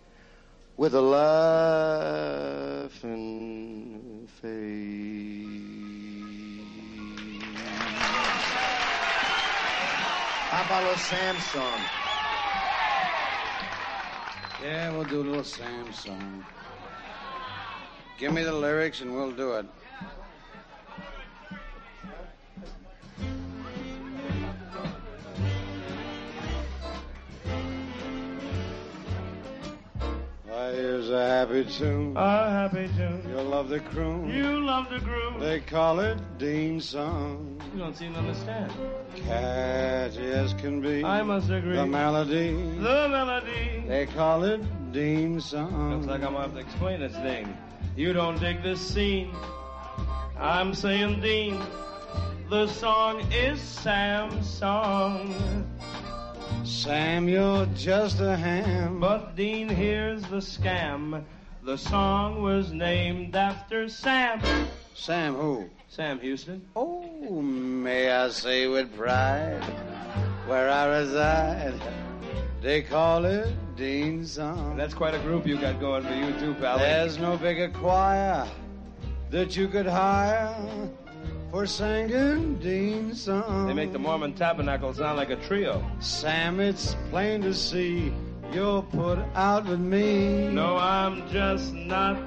with 0.77 0.93
a 0.95 1.01
laughing 1.01 2.97
face. 4.41 5.68
How 10.59 10.65
about 10.65 10.83
a 10.83 10.87
little 10.87 10.99
Sam 10.99 11.39
song? 11.39 11.79
Yeah, 14.61 14.91
we'll 14.91 15.05
do 15.05 15.21
a 15.21 15.23
little 15.23 15.43
Sam 15.45 15.93
song. 15.93 16.45
Give 18.17 18.33
me 18.33 18.43
the 18.43 18.51
lyrics 18.51 18.99
and 18.99 19.15
we'll 19.15 19.31
do 19.31 19.53
it. 19.53 19.65
Why, 30.69 30.75
here's 30.75 31.09
a 31.09 31.27
happy 31.27 31.65
tune. 31.65 32.15
A 32.15 32.49
happy 32.49 32.87
tune. 32.95 33.23
You'll 33.27 33.45
love 33.45 33.69
the 33.69 33.79
croon. 33.79 34.29
You 34.29 34.59
love 34.59 34.87
the 34.91 34.99
groove. 34.99 35.39
They 35.39 35.61
call 35.61 35.99
it 35.99 36.19
Dean's 36.37 36.87
song. 36.87 37.59
You 37.73 37.79
don't 37.79 37.97
seem 37.97 38.13
to 38.13 38.19
understand. 38.19 38.71
Catchy 39.15 40.31
as 40.31 40.53
can 40.53 40.79
be. 40.79 41.03
I 41.03 41.23
must 41.23 41.49
agree. 41.49 41.75
The 41.75 41.87
melody. 41.87 42.51
The 42.51 43.07
melody. 43.09 43.83
They 43.87 44.05
call 44.05 44.43
it 44.43 44.61
Dean's 44.91 45.45
song. 45.45 45.95
Looks 45.95 46.05
like 46.05 46.21
I'm 46.21 46.33
gonna 46.33 46.41
have 46.41 46.53
to 46.53 46.59
explain 46.59 46.99
this 46.99 47.13
thing. 47.13 47.57
You 47.95 48.13
don't 48.13 48.39
dig 48.39 48.61
this 48.61 48.79
scene. 48.79 49.33
I'm 50.37 50.75
saying 50.75 51.21
Dean. 51.21 51.59
The 52.51 52.67
song 52.67 53.21
is 53.31 53.59
Sam's 53.59 54.47
song. 54.47 55.33
Sam, 56.63 57.27
you're 57.27 57.65
just 57.75 58.19
a 58.19 58.35
ham. 58.35 58.99
But 58.99 59.35
Dean, 59.35 59.69
here's 59.69 60.21
the 60.23 60.37
scam. 60.37 61.23
The 61.63 61.77
song 61.77 62.41
was 62.41 62.71
named 62.71 63.35
after 63.35 63.89
Sam. 63.89 64.41
Sam 64.93 65.35
who? 65.35 65.69
Sam 65.87 66.19
Houston. 66.19 66.61
Oh, 66.75 67.41
may 67.41 68.11
I 68.11 68.29
say 68.29 68.67
with 68.67 68.95
pride, 68.95 69.63
where 70.47 70.69
I 70.69 70.99
reside, 70.99 71.81
they 72.61 72.81
call 72.81 73.25
it 73.25 73.53
Dean's 73.75 74.33
song. 74.33 74.77
That's 74.77 74.93
quite 74.93 75.15
a 75.15 75.19
group 75.19 75.47
you 75.47 75.57
got 75.59 75.79
going 75.79 76.03
for 76.03 76.13
you 76.13 76.31
too, 76.39 76.53
pal. 76.55 76.77
There's 76.77 77.17
no 77.17 77.37
bigger 77.37 77.69
choir 77.69 78.47
that 79.31 79.55
you 79.55 79.67
could 79.67 79.85
hire 79.85 80.55
for 81.51 81.65
singing 81.65 82.55
Dean's 82.59 83.23
song. 83.23 83.67
They 83.67 83.73
make 83.73 83.91
the 83.91 83.99
Mormon 83.99 84.33
Tabernacle 84.33 84.93
sound 84.93 85.17
like 85.17 85.29
a 85.29 85.35
trio. 85.35 85.83
Sam, 85.99 86.59
it's 86.59 86.95
plain 87.09 87.41
to 87.41 87.53
see 87.53 88.13
you're 88.53 88.81
put 88.83 89.19
out 89.35 89.65
with 89.67 89.79
me. 89.79 90.49
No, 90.49 90.77
I'm 90.77 91.27
just 91.29 91.73
not 91.73 92.17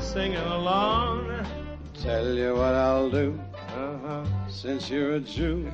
singing 0.00 0.36
along. 0.36 1.46
Tell 1.94 2.26
you 2.34 2.54
what 2.54 2.74
I'll 2.74 3.10
do, 3.10 3.38
Uh-huh. 3.76 4.24
since 4.48 4.88
you're 4.90 5.14
a 5.14 5.20
Jew. 5.20 5.70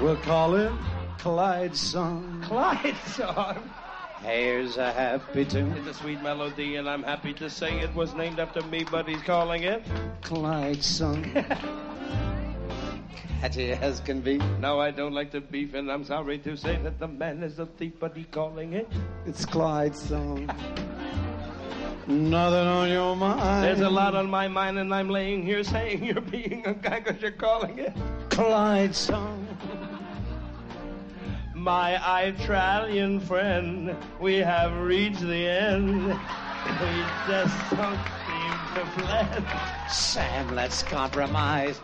We'll 0.00 0.16
call 0.16 0.54
it 0.54 0.72
Clyde's 1.18 1.80
song. 1.80 2.40
Clyde's 2.44 2.98
song. 3.14 3.58
Here's 4.22 4.76
a 4.76 4.92
happy 4.92 5.46
tune. 5.46 5.72
It's 5.78 5.86
a 5.86 5.94
sweet 5.94 6.22
melody, 6.22 6.76
and 6.76 6.88
I'm 6.88 7.02
happy 7.02 7.32
to 7.34 7.48
say 7.48 7.80
it 7.80 7.94
was 7.94 8.14
named 8.14 8.38
after 8.38 8.60
me, 8.62 8.84
but 8.84 9.08
he's 9.08 9.22
calling 9.22 9.62
it. 9.62 9.82
Clyde's 10.22 10.84
song. 10.84 11.24
Catchy 13.40 13.72
as 13.72 14.00
can 14.00 14.20
be. 14.20 14.36
No, 14.60 14.78
I 14.78 14.90
don't 14.90 15.14
like 15.14 15.30
the 15.30 15.40
beef, 15.40 15.72
and 15.72 15.90
I'm 15.90 16.04
sorry 16.04 16.36
to 16.40 16.54
say 16.54 16.76
that 16.82 16.98
the 16.98 17.08
man 17.08 17.42
is 17.42 17.58
a 17.58 17.64
thief, 17.64 17.94
but 17.98 18.14
he's 18.14 18.26
calling 18.30 18.74
it. 18.74 18.86
It's 19.24 19.46
Clyde's 19.46 20.02
song. 20.02 20.46
Nothing 22.06 22.66
on 22.66 22.90
your 22.90 23.16
mind. 23.16 23.64
There's 23.64 23.80
a 23.80 23.88
lot 23.88 24.14
on 24.14 24.28
my 24.28 24.48
mind, 24.48 24.78
and 24.78 24.94
I'm 24.94 25.08
laying 25.08 25.42
here 25.42 25.64
saying 25.64 26.04
you're 26.04 26.20
being 26.20 26.66
a 26.66 26.74
guy 26.74 27.00
because 27.00 27.22
you're 27.22 27.30
calling 27.30 27.78
it. 27.78 27.94
Clyde's 28.28 28.98
song 28.98 29.46
my 31.60 32.22
Italian 32.22 33.20
friend, 33.20 33.94
we 34.18 34.36
have 34.36 34.72
reached 34.78 35.20
the 35.20 35.46
end. 35.46 36.06
We 36.06 37.04
just 37.28 37.70
don't 37.70 38.00
seem 38.26 38.54
to 38.74 38.84
plan. 38.96 39.44
Sam, 39.90 40.54
let's 40.54 40.82
compromise. 40.82 41.78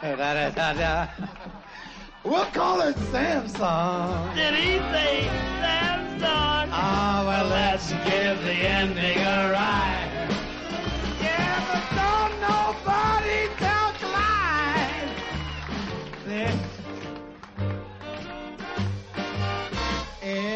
Da, 0.00 0.16
da, 0.16 0.50
da, 0.50 0.72
da. 0.72 1.08
We'll 2.24 2.44
call 2.46 2.80
it 2.80 2.96
Samsung. 2.96 4.34
Did 4.34 4.54
he 4.54 4.78
say 4.78 5.30
Samsung? 5.60 6.68
Ah, 6.72 7.22
oh, 7.22 7.26
well, 7.26 7.46
let's 7.46 7.92
give 7.92 8.42
the 8.42 8.52
ending 8.52 9.18
a 9.18 9.52
ride. 9.52 10.28
Yeah, 11.20 11.64
but 11.70 11.84
don't 11.94 12.34
nobody 12.40 13.48
tell 13.58 13.92
Clyde. 14.00 15.16
This 16.26 16.81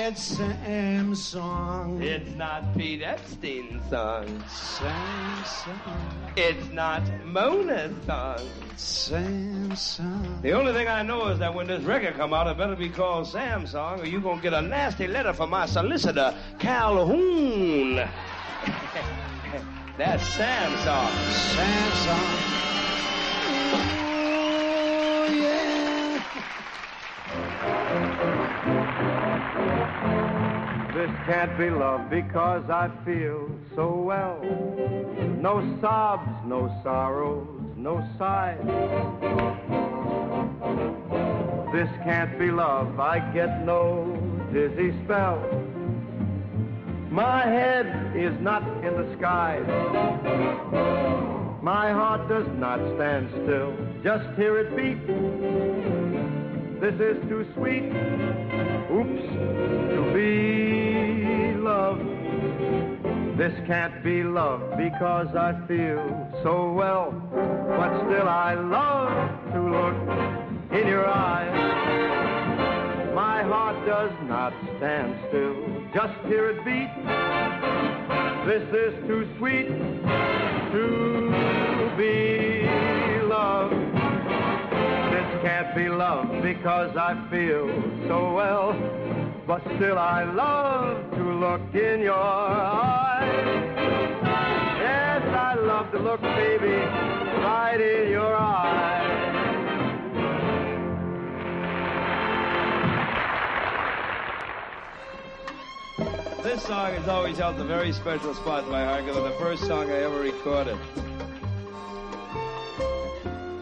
that 0.06 0.18
Sam 0.18 1.14
song. 1.16 2.00
It's 2.00 2.30
not 2.36 2.76
Pete 2.76 3.02
Epstein's 3.02 3.90
song. 3.90 4.44
Sam 4.48 5.44
song. 5.44 6.32
It's 6.36 6.70
not 6.70 7.02
Mona's 7.24 7.92
song. 8.06 8.38
Sam 8.76 9.74
song. 9.74 10.38
The 10.42 10.52
only 10.52 10.72
thing 10.72 10.86
I 10.86 11.02
know 11.02 11.26
is 11.28 11.40
that 11.40 11.52
when 11.52 11.66
this 11.66 11.82
record 11.82 12.14
come 12.14 12.32
out, 12.32 12.46
it 12.46 12.56
better 12.56 12.76
be 12.76 12.88
called 12.88 13.26
Sam 13.26 13.66
song, 13.66 14.00
or 14.00 14.06
you're 14.06 14.20
gonna 14.20 14.40
get 14.40 14.54
a 14.54 14.62
nasty 14.62 15.08
letter 15.08 15.32
from 15.32 15.50
my 15.50 15.66
solicitor, 15.66 16.32
Calhoun. 16.60 17.96
That's 19.98 20.24
Sam 20.28 20.76
song. 20.84 21.10
Sam 21.32 21.92
song. 22.06 22.55
Can't 31.24 31.56
be 31.58 31.70
love 31.70 32.10
because 32.10 32.68
I 32.68 32.90
feel 33.04 33.48
so 33.74 33.94
well. 33.94 34.38
No 35.40 35.78
sobs, 35.80 36.28
no 36.46 36.68
sorrows, 36.82 37.46
no 37.76 38.06
sighs. 38.18 38.58
This 41.72 41.88
can't 42.04 42.38
be 42.38 42.50
love, 42.50 42.98
I 43.00 43.18
get 43.32 43.64
no 43.64 44.04
dizzy 44.52 44.94
spell. 45.04 45.38
My 47.10 47.42
head 47.46 48.14
is 48.16 48.38
not 48.40 48.62
in 48.84 48.94
the 48.96 49.16
sky. 49.18 49.60
My 51.62 51.90
heart 51.90 52.28
does 52.28 52.46
not 52.58 52.78
stand 52.94 53.28
still, 53.30 53.74
just 54.04 54.24
hear 54.36 54.58
it 54.58 54.76
beat. 54.76 55.06
This 56.80 56.94
is 57.00 57.16
too 57.28 57.46
sweet, 57.54 57.90
oops, 58.92 59.22
to 59.94 60.12
be. 60.14 60.65
This 63.36 63.52
can't 63.66 64.02
be 64.02 64.22
love 64.22 64.78
because 64.78 65.28
I 65.36 65.52
feel 65.68 66.26
so 66.42 66.72
well, 66.72 67.12
but 67.76 67.98
still 68.06 68.26
I 68.26 68.54
love 68.54 69.52
to 69.52 69.60
look 69.60 69.94
in 70.72 70.88
your 70.88 71.06
eyes. 71.06 71.54
My 73.14 73.42
heart 73.42 73.76
does 73.84 74.12
not 74.22 74.54
stand 74.78 75.18
still, 75.28 75.54
just 75.92 76.14
hear 76.26 76.48
it 76.48 76.64
beat. 76.64 76.90
This 78.46 78.62
is 78.74 78.94
too 79.06 79.28
sweet 79.36 79.68
to 80.72 81.92
be 81.98 82.62
love. 83.28 83.70
This 85.12 85.42
can't 85.42 85.74
be 85.76 85.90
love 85.90 86.42
because 86.42 86.96
I 86.96 87.14
feel 87.30 87.68
so 88.08 88.32
well, 88.32 88.72
but 89.46 89.62
still 89.76 89.96
I 89.98 90.24
love 90.24 91.10
to 91.12 91.22
look 91.22 91.74
in 91.74 92.00
your 92.00 92.14
eyes. 92.14 93.46
Yes, 94.80 95.22
I 95.22 95.54
love 95.54 95.90
to 95.92 95.98
look, 96.00 96.20
baby, 96.20 96.66
right 96.66 97.80
in 97.80 98.10
your 98.10 98.34
eyes. 98.34 98.76
This 106.42 106.62
song 106.64 106.94
has 106.94 107.08
always 107.08 107.38
held 107.38 107.60
a 107.60 107.64
very 107.64 107.92
special 107.92 108.34
spot 108.34 108.64
in 108.64 108.70
my 108.70 108.84
heart 108.84 109.04
because 109.04 109.16
it's 109.16 109.38
the 109.38 109.44
first 109.44 109.66
song 109.66 109.90
I 109.90 110.02
ever 110.02 110.20
recorded. 110.20 110.78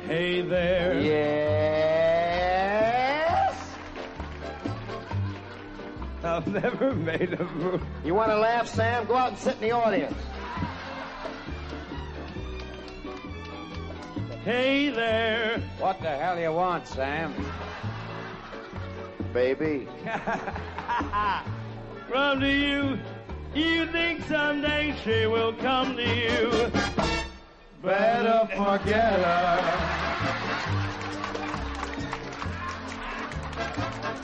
Hey 0.06 0.40
there. 0.42 1.00
Yes? 1.00 1.93
I've 6.34 6.46
never 6.48 6.92
made 6.92 7.32
a 7.34 7.44
move. 7.44 7.80
You 8.04 8.14
want 8.14 8.30
to 8.30 8.38
laugh, 8.38 8.66
Sam? 8.66 9.06
Go 9.06 9.14
out 9.14 9.28
and 9.28 9.38
sit 9.38 9.54
in 9.54 9.60
the 9.60 9.70
audience. 9.70 10.18
Hey 14.42 14.90
there. 14.90 15.62
What 15.78 16.00
the 16.00 16.08
hell 16.08 16.40
you 16.40 16.50
want, 16.50 16.88
Sam? 16.88 17.32
Baby. 19.32 19.86
From 22.08 22.40
to 22.40 22.48
you, 22.48 22.98
you 23.54 23.86
think 23.86 24.24
someday 24.24 24.92
she 25.04 25.26
will 25.26 25.52
come 25.52 25.94
to 25.94 26.02
you. 26.02 26.72
Better 27.80 28.48
forget 28.56 29.20
her. 29.20 30.00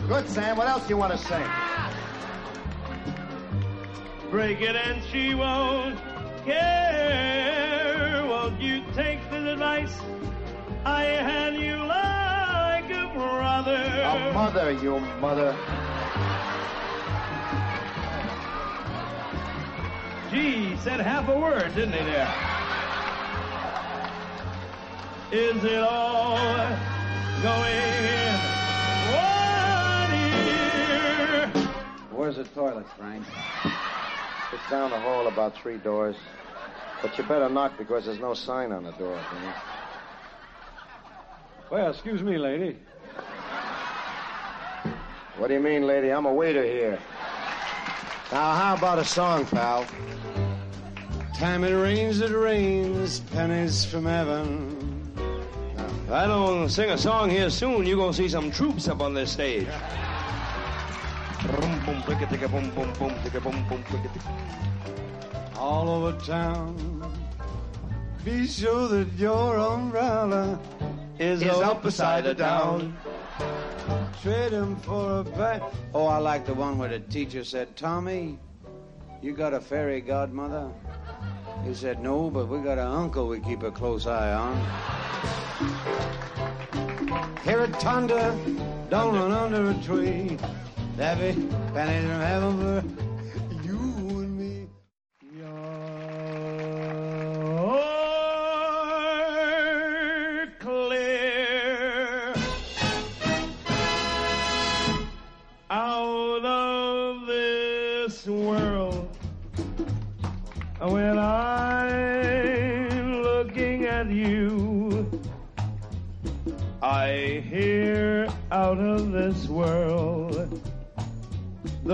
Good, 0.09 0.29
Sam. 0.29 0.57
What 0.57 0.66
else 0.66 0.83
do 0.83 0.88
you 0.88 0.96
want 0.96 1.12
to 1.12 1.18
sing? 1.18 1.46
Break 4.30 4.60
it 4.60 4.76
and 4.76 5.02
she 5.10 5.34
won't 5.34 5.98
care. 6.44 8.24
Won't 8.24 8.60
you 8.60 8.84
take 8.94 9.18
this 9.28 9.44
advice? 9.44 9.92
I 10.84 11.02
had 11.02 11.56
you 11.56 11.76
like 11.78 12.88
a 12.90 13.12
brother. 13.12 13.74
A 13.74 14.32
mother, 14.32 14.70
you 14.70 15.00
mother. 15.20 15.56
Gee, 20.30 20.76
said 20.76 21.00
half 21.00 21.28
a 21.28 21.36
word, 21.36 21.74
didn't 21.74 21.94
he 21.94 22.04
there? 22.04 22.32
Is 25.32 25.64
it 25.64 25.82
all 25.82 26.36
going 27.42 27.74
in 28.06 28.34
one 29.10 30.14
ear? 30.14 31.48
Where's 32.12 32.36
the 32.36 32.44
toilet, 32.44 32.86
Frank? 32.96 33.24
It's 34.52 34.70
down 34.70 34.90
the 34.90 34.98
hall 34.98 35.28
about 35.28 35.56
three 35.56 35.78
doors. 35.78 36.16
But 37.02 37.16
you 37.16 37.24
better 37.24 37.48
knock 37.48 37.78
because 37.78 38.04
there's 38.06 38.18
no 38.18 38.34
sign 38.34 38.72
on 38.72 38.84
the 38.84 38.92
door. 38.92 39.18
you 39.34 39.40
know. 39.40 39.54
Well, 41.70 41.90
excuse 41.90 42.22
me, 42.22 42.36
lady. 42.36 42.76
What 45.38 45.48
do 45.48 45.54
you 45.54 45.60
mean, 45.60 45.86
lady? 45.86 46.10
I'm 46.10 46.26
a 46.26 46.32
waiter 46.32 46.64
here. 46.64 46.98
Now, 48.32 48.54
how 48.54 48.74
about 48.76 48.98
a 48.98 49.04
song, 49.04 49.46
pal? 49.46 49.86
Time 51.34 51.64
it 51.64 51.72
rains, 51.72 52.20
it 52.20 52.32
rains, 52.32 53.20
pennies 53.20 53.84
from 53.84 54.04
heaven. 54.04 55.10
If 56.06 56.10
I 56.12 56.26
don't 56.26 56.68
sing 56.68 56.90
a 56.90 56.98
song 56.98 57.30
here 57.30 57.48
soon, 57.50 57.86
you're 57.86 57.96
gonna 57.96 58.12
see 58.12 58.28
some 58.28 58.50
troops 58.50 58.88
up 58.88 59.00
on 59.00 59.14
this 59.14 59.32
stage. 59.32 59.66
Boom, 61.50 61.80
boom, 61.84 62.02
ticka, 62.02 62.48
boom, 62.48 62.70
boom, 62.70 62.92
boom, 62.98 63.14
ticka, 63.24 63.40
boom, 63.40 63.64
boom, 63.68 63.82
ticka. 63.84 64.10
all 65.56 65.88
over 65.88 66.18
town. 66.24 66.76
Be 68.24 68.46
sure 68.46 68.88
that 68.88 69.12
your 69.18 69.58
umbrella 69.58 70.58
Is, 71.18 71.42
is 71.42 71.48
up 71.48 71.82
beside 71.82 72.26
or 72.26 72.34
down. 72.34 72.96
Trade 74.22 74.52
him 74.52 74.76
for 74.76 75.20
a 75.20 75.24
bag. 75.24 75.62
Oh, 75.94 76.06
I 76.06 76.18
like 76.18 76.46
the 76.46 76.54
one 76.54 76.78
where 76.78 76.88
the 76.88 77.00
teacher 77.00 77.42
said, 77.42 77.74
Tommy, 77.76 78.38
you 79.22 79.32
got 79.32 79.52
a 79.52 79.60
fairy 79.60 80.00
godmother? 80.00 80.70
He 81.64 81.74
said, 81.74 82.00
No, 82.02 82.30
but 82.30 82.48
we 82.48 82.60
got 82.60 82.78
an 82.78 82.86
uncle 82.86 83.26
we 83.26 83.40
keep 83.40 83.62
a 83.62 83.70
close 83.70 84.06
eye 84.06 84.32
on. 84.32 84.56
Hear 87.42 87.62
it 87.62 87.74
thunder, 87.76 88.36
don't 88.88 89.14
run 89.14 89.32
under 89.32 89.70
a 89.70 89.74
tree. 89.82 90.38
Debbie, 91.00 91.32
pennies 91.72 92.04
from 92.04 92.20
heaven 92.20 92.58
for 92.60 93.10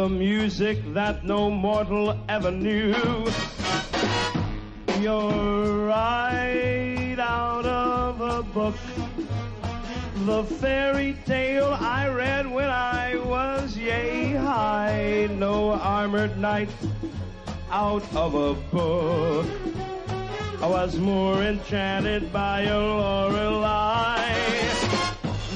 the 0.06 0.14
music 0.14 0.78
that 0.94 1.24
no 1.24 1.50
mortal 1.50 2.16
ever 2.28 2.52
knew. 2.52 2.94
You're 5.00 5.86
right 5.86 7.16
out 7.18 7.66
of 7.66 8.20
a 8.20 8.42
book. 8.44 8.76
The 10.24 10.44
fairy 10.44 11.18
tale 11.26 11.76
I 11.80 12.06
read 12.08 12.48
when 12.48 12.70
I 12.70 13.16
was 13.16 13.76
yay 13.76 14.34
high. 14.34 15.28
No 15.32 15.72
armored 15.72 16.38
knight 16.38 16.70
out 17.72 18.04
of 18.14 18.34
a 18.36 18.54
book. 18.70 19.46
I 20.62 20.68
was 20.68 20.96
more 21.00 21.42
enchanted 21.42 22.32
by 22.32 22.62
your 22.62 22.86
Lorelei 23.00 24.32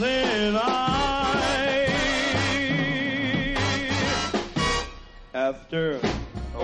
than 0.00 0.56
I. 0.56 0.79
After 5.50 5.98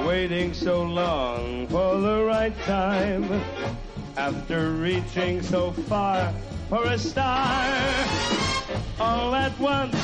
waiting 0.06 0.54
so 0.54 0.84
long 0.84 1.66
for 1.66 1.98
the 1.98 2.22
right 2.22 2.56
time, 2.66 3.42
after 4.16 4.70
reaching 4.70 5.42
so 5.42 5.72
far 5.72 6.32
for 6.68 6.84
a 6.84 6.96
star, 6.96 7.66
all 9.00 9.34
at 9.34 9.58
once 9.58 9.98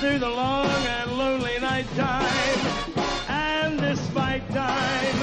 through 0.00 0.18
the 0.18 0.28
long 0.28 0.66
and 0.66 1.12
lonely 1.12 1.60
night 1.60 1.86
time, 1.94 2.58
and 3.28 3.78
despite 3.78 4.42
time, 4.50 5.18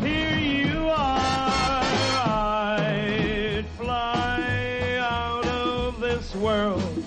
here 0.00 0.38
you 0.38 0.90
are. 0.90 1.82
I'd 2.22 3.66
fly 3.76 4.96
out 5.00 5.46
of 5.46 5.98
this 5.98 6.36
world 6.36 7.04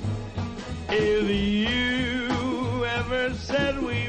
if 0.90 1.30
you 1.30 2.84
ever 2.84 3.34
said 3.34 3.82
we. 3.82 4.05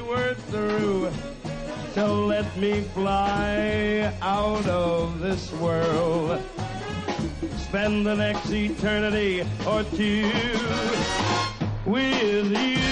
So 1.96 2.26
let 2.26 2.54
me 2.58 2.82
fly 2.92 4.12
out 4.20 4.66
of 4.66 5.18
this 5.18 5.50
world. 5.52 6.42
Spend 7.56 8.04
the 8.04 8.14
next 8.14 8.50
eternity 8.50 9.40
or 9.66 9.82
two 9.82 10.30
with 11.86 12.52
you. 12.52 12.85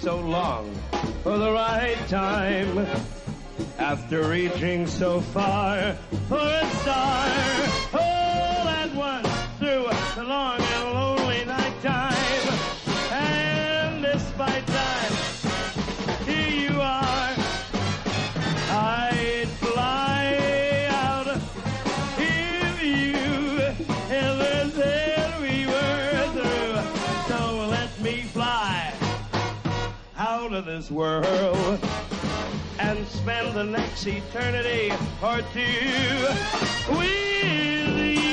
So 0.00 0.20
long 0.20 0.72
for 1.22 1.38
the 1.38 1.50
right 1.50 1.98
time, 2.08 2.86
after 3.78 4.28
reaching 4.28 4.86
so 4.86 5.20
far 5.20 5.94
for 6.28 6.38
a 6.38 6.70
star, 6.82 7.87
this 30.68 30.90
world 30.90 31.80
and 32.78 33.06
spend 33.08 33.56
the 33.56 33.64
next 33.64 34.06
eternity 34.06 34.92
or 35.22 35.40
two 35.54 36.28
with 36.94 37.96
you. 37.96 38.28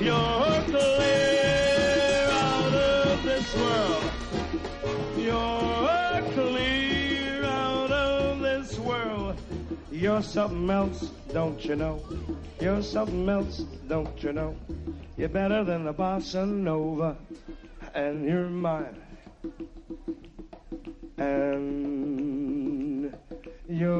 You're 0.00 0.62
clear 0.72 2.28
out 2.30 2.74
of 2.74 3.22
this 3.24 3.54
world. 3.56 4.04
You're 5.18 6.22
clear 6.32 7.44
out 7.44 7.92
of 7.92 8.40
this 8.40 8.78
world. 8.78 9.38
You're 9.92 10.22
something 10.22 10.70
else, 10.70 11.10
don't 11.30 11.62
you 11.62 11.76
know? 11.76 12.02
You're 12.58 12.82
something 12.82 13.28
else, 13.28 13.58
don't 13.86 14.22
you 14.22 14.32
know? 14.32 14.56
You're 15.18 15.28
better 15.28 15.62
than 15.62 15.84
the 15.84 15.92
bossa 15.92 16.48
nova, 16.48 17.16
and 17.94 18.24
you're 18.26 18.48
mine. 18.48 18.96
And 21.16 23.14
you're 23.68 23.94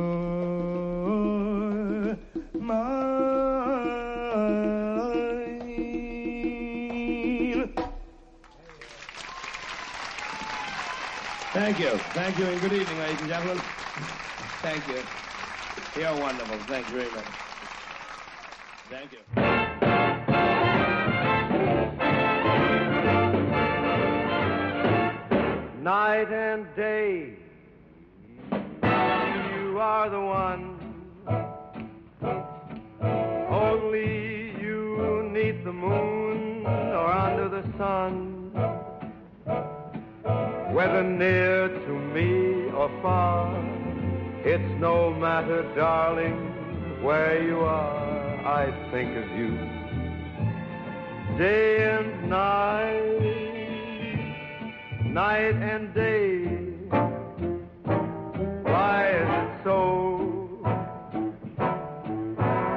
mine. 2.59 3.15
Thank 11.53 11.79
you. 11.79 11.97
Thank 12.15 12.39
you, 12.39 12.47
and 12.47 12.61
good 12.61 12.73
evening, 12.73 12.99
ladies 12.99 13.21
and 13.21 13.29
gentlemen. 13.29 13.59
Thank 14.61 14.89
you. 14.89 15.01
You're 16.01 16.17
wonderful. 16.19 16.59
Thank 16.67 16.89
you 16.89 16.95
very 16.97 17.11
much. 17.13 17.25
Thank 18.91 19.13
you. 19.13 19.44
Night 25.85 26.33
and 26.33 26.67
day, 26.75 27.35
you 28.81 29.79
are 29.79 30.09
the 30.09 30.19
one. 30.19 30.79
Only 33.51 34.59
you 34.63 35.29
need 35.31 35.63
the 35.63 35.75
moon 35.75 36.65
or 36.65 37.13
under 37.13 37.51
the 37.51 37.65
sun. 37.77 38.51
Whether 40.73 41.03
near 41.03 41.69
to 41.69 41.93
me 42.15 42.71
or 42.71 42.89
far, 43.03 43.55
it's 44.43 44.81
no 44.81 45.13
matter, 45.13 45.71
darling, 45.77 47.03
where 47.03 47.43
you 47.47 47.61
are. 47.61 48.37
I 48.47 48.73
think 48.91 49.19
of 49.19 49.29
you 49.37 49.59
day 51.37 51.99
and 51.99 52.31
night 52.31 53.44
night 55.15 55.55
and 55.55 55.95
day. 55.95 56.45
Why 58.65 59.11
is 59.11 59.29
it 59.29 59.63
so 59.63 60.59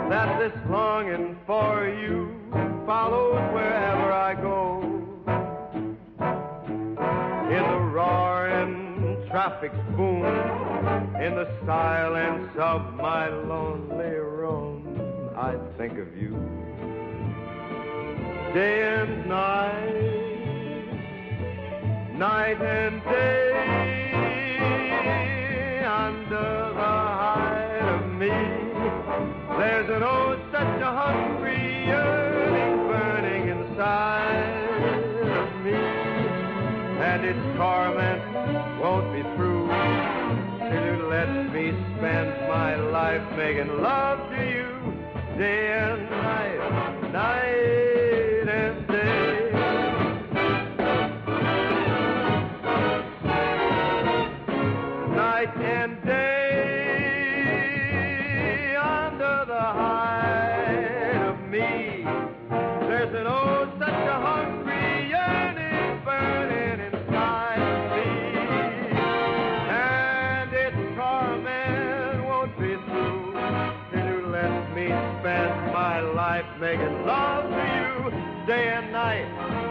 that 0.08 0.38
this 0.38 0.56
longing 0.70 1.36
for 1.48 1.90
you 2.00 2.38
follows 2.86 3.42
wherever 3.56 4.12
I 4.12 4.36
go? 4.36 4.84
In 7.58 7.64
the 7.74 7.84
roaring 7.98 9.26
traffic's 9.32 9.84
boom, 9.96 10.24
in 11.20 11.34
the 11.34 11.50
silence 11.66 12.52
of 12.60 12.94
my 12.94 13.30
lonely 13.30 14.16
room, 14.16 15.34
I 15.36 15.56
think 15.80 15.94
of 15.94 16.16
you 16.16 16.38
day 18.54 19.02
and 19.02 19.28
night 19.28 20.27
night 22.18 22.60
and 22.60 23.04
day 23.04 23.52
under 25.86 26.74
the 26.74 26.82
hide 26.82 27.88
of 27.94 28.12
me. 28.14 28.30
There's 29.60 29.90
an 29.90 30.02
oh 30.02 30.36
such 30.52 30.82
a 30.82 30.92
hungry 30.92 31.86
yearning 31.86 32.88
burning 32.88 33.50
inside 33.50 34.66
of 35.30 35.50
me, 35.64 35.78
and 37.06 37.24
its 37.24 37.46
torment 37.56 38.24
won't 38.82 39.14
be 39.14 39.22
through 39.36 39.68
till 40.58 40.86
you 40.86 40.98
let 41.08 41.30
me 41.54 41.70
spend 41.98 42.30
my 42.50 42.76
life 42.78 43.38
making 43.38 43.80
love 43.80 44.28
to 44.32 44.42
you 44.44 44.70
day 45.38 45.72
and 45.72 46.10
night, 46.10 47.12
night 47.12 47.77
day 78.48 78.70
and 78.70 78.94
night. 78.94 79.67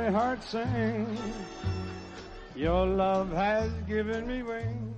Happy 0.00 0.12
heart 0.12 0.42
sing. 0.42 1.18
Your 2.54 2.86
love 2.86 3.30
has 3.32 3.70
given 3.86 4.26
me 4.26 4.42
wings. 4.42 4.96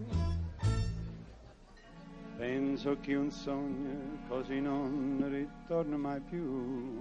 Penso 2.39 2.97
che 3.01 3.15
un 3.15 3.31
sogno 3.31 4.19
così 4.29 4.61
non 4.61 5.25
ritorna 5.29 5.97
mai 5.97 6.21
più. 6.21 7.01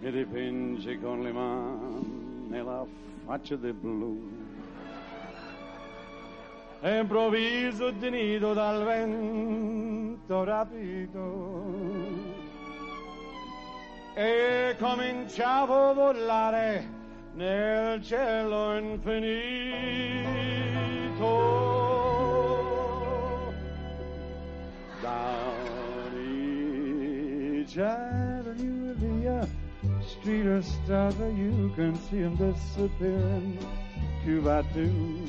Mi 0.00 0.10
dipingi 0.10 0.98
con 0.98 1.22
le 1.22 1.32
mani 1.32 2.48
nella 2.48 2.84
faccia 3.24 3.56
del 3.56 3.74
blu. 3.74 4.34
E 6.80 6.98
improvviso 6.98 7.90
nido 7.90 8.52
dal 8.52 8.84
vento 8.84 10.44
rapido. 10.44 11.95
E 14.18 14.74
cominciavo 14.78 15.90
a 15.90 15.92
volare 15.92 16.88
nel 17.34 18.00
cielo 18.02 18.78
infinito. 18.78 19.26
Down 25.02 26.14
each 26.16 27.76
avenue, 27.76 28.94
via 28.94 29.46
street 30.00 30.46
or 30.46 30.62
strada, 30.62 31.28
you 31.28 31.70
can 31.76 31.94
see 32.08 32.22
them 32.22 32.36
disappearing 32.36 33.58
two 34.24 34.40
by 34.40 34.62
two 34.72 35.28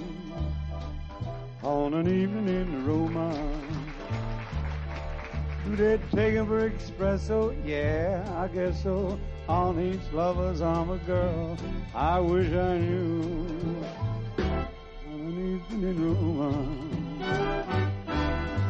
on 1.61 1.93
an 1.93 2.07
evening 2.07 2.47
in 2.47 2.85
Roma. 2.87 3.66
Do 5.67 5.75
they 5.75 5.99
take 6.15 6.33
'em 6.35 6.47
for 6.47 6.69
espresso? 6.69 7.53
Yeah, 7.65 8.23
I 8.37 8.47
guess 8.47 8.81
so. 8.83 9.19
On 9.49 9.77
each 9.77 10.13
lover's 10.13 10.61
arm, 10.61 10.91
a 10.91 10.97
girl 10.99 11.57
I 11.93 12.21
wish 12.21 12.53
I 12.53 12.77
knew. 12.77 13.45
On 15.11 15.19
an 15.27 15.37
evening 15.53 15.83
in 15.89 15.97
Roma. 16.05 16.51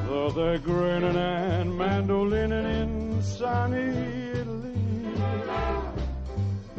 Though 0.08 0.32
they're 0.32 0.58
grinning 0.58 1.16
and 1.16 1.78
mandolining 1.78 2.66
in 2.82 3.22
sunny 3.22 3.90
Italy. 4.40 4.74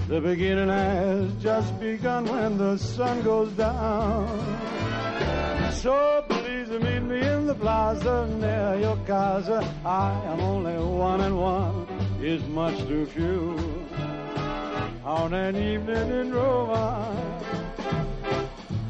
The 0.09 0.21
beginning 0.21 0.69
has 0.69 1.33
just 1.41 1.79
begun 1.79 2.25
when 2.25 2.59
the 2.59 2.77
sun 2.77 3.23
goes 3.23 3.53
down. 3.53 4.27
So 5.73 6.25
please 6.29 6.71
meet 6.71 7.01
me 7.01 7.21
in 7.21 7.47
the 7.47 7.55
plaza 7.55 8.27
near 8.41 8.79
your 8.81 8.97
casa. 9.07 9.63
I 9.85 10.11
am 10.27 10.41
only 10.41 10.77
one 10.77 11.21
and 11.21 11.39
one 11.39 11.87
is 12.21 12.43
much 12.49 12.77
too 12.89 13.07
few. 13.07 13.57
On 15.05 15.33
an 15.33 15.57
evening 15.57 16.11
in 16.11 16.33
Roma, 16.33 17.07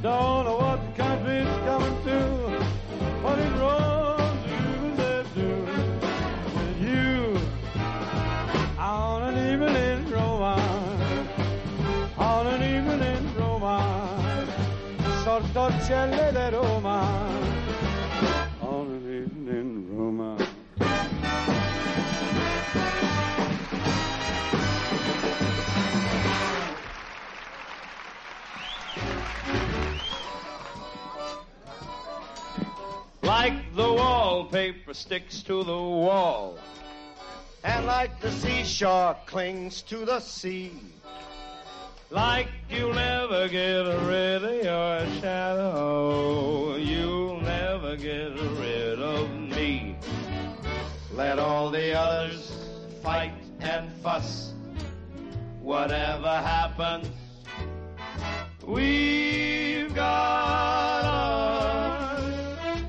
don't 0.03 0.45
know 0.45 0.57
what 0.57 0.81
the 0.97 1.03
country's 1.03 1.47
coming 1.67 2.05
to, 2.05 2.48
sotto 15.53 15.69
il 15.69 16.33
di 16.33 16.49
Roma. 16.51 17.27
On 18.61 18.91
an 18.91 19.07
evening 19.07 19.49
in 19.49 19.97
Roma. 19.97 20.37
Like 33.23 33.75
the 33.75 33.93
wallpaper 33.93 34.95
sticks 34.95 35.43
to 35.43 35.63
the 35.63 35.73
wall. 35.73 36.59
And 37.63 37.87
like 37.87 38.21
the 38.21 38.31
seashore 38.31 39.17
clings 39.27 39.83
to 39.83 40.05
the 40.05 40.21
sea. 40.21 40.73
Like 42.11 42.49
you'll 42.71 42.95
never 42.95 43.49
get 43.49 43.81
rid 43.81 44.45
of 44.45 44.65
your 44.65 45.21
shadow. 45.21 46.77
You'll 46.77 47.41
never 47.41 47.97
get 47.97 48.33
rid 48.59 48.99
of 48.99 49.31
me. 49.31 49.97
Let 51.13 51.39
all 51.39 51.71
the 51.71 51.93
others 51.99 52.59
Fight 53.03 53.33
and 53.61 53.91
fuss. 54.03 54.53
Whatever 55.63 56.29
happens, 56.29 57.09
we've 58.67 59.95
got 59.95 61.05
us. 61.05 62.83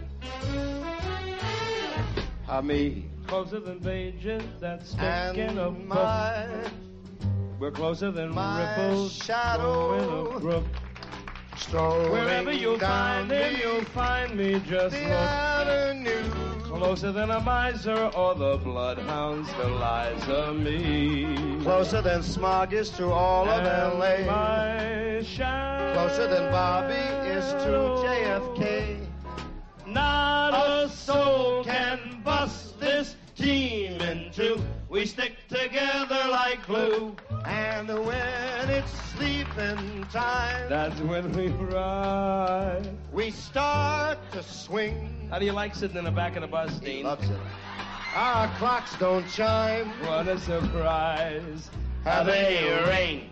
are 2.47 2.61
me 2.61 3.05
Closer 3.28 3.59
than 3.59 3.80
pages 3.80 4.43
that 4.59 4.86
stick 4.86 4.99
and 5.01 5.38
in 5.38 5.57
a 5.59 5.70
book. 5.70 5.88
my, 5.88 6.47
We're 7.60 7.72
closer 7.72 8.10
than 8.10 8.34
my 8.34 8.78
ripples 8.78 9.12
shadow 9.12 9.93
in 9.97 10.38
a 10.38 10.39
brook. 10.39 10.64
strolling 11.57 12.10
Wherever 12.10 12.53
you'll 12.53 12.80
find 12.80 13.30
him, 13.30 13.57
you'll 13.62 13.84
find 13.84 14.34
me. 14.34 14.62
Just 14.66 14.95
the 14.95 15.01
look 15.01 15.12
avenue. 15.12 16.32
closer 16.64 17.12
than 17.12 17.32
a 17.32 17.41
miser 17.41 18.12
or 18.16 18.34
the 18.34 18.55
bloodhounds 18.64 19.49
to 19.55 19.68
Liza 19.68 20.53
me. 20.53 21.62
Closer 21.62 22.01
than 22.01 22.24
Smog 22.24 22.72
is 22.72 22.91
to 22.91 23.12
all 23.12 23.49
of 23.49 23.66
L.A. 23.66 24.26
my 24.26 25.22
shadow 25.22 25.95
Closer 25.95 26.28
than 26.30 26.49
Bobby 26.53 26.93
is 27.28 27.43
to 27.64 27.74
JFK. 28.05 29.05
Not 29.86 30.53
a 30.53 30.88
soul 30.88 31.66
can 31.66 32.22
bust 32.24 32.80
this 32.80 33.18
team 33.36 33.99
in 33.99 34.32
two. 34.32 34.62
We 34.90 35.06
stick 35.06 35.36
together 35.50 36.20
like 36.32 36.66
glue. 36.66 37.16
And 37.46 37.88
when 37.88 38.70
it's 38.70 38.92
sleeping 39.14 40.04
time, 40.12 40.68
That's 40.68 41.00
when 41.02 41.32
we 41.34 41.48
ride. 41.50 42.90
we 43.14 43.30
start 43.30 44.18
to 44.32 44.42
swing. 44.42 45.28
How 45.30 45.38
do 45.38 45.46
you 45.46 45.52
like 45.52 45.76
sitting 45.76 45.98
in 45.98 46.06
the 46.06 46.12
back 46.12 46.36
of 46.36 46.42
the 46.42 46.48
bus, 46.48 46.80
He 46.80 46.86
Dean? 46.86 47.04
loves 47.04 47.30
it. 47.30 47.38
Our 48.16 48.48
clocks 48.58 48.98
don't 48.98 49.28
chime. 49.30 49.90
What 50.02 50.28
a 50.28 50.40
surprise. 50.40 51.70
How 52.04 52.24
they 52.24 52.84
ring. 52.88 53.30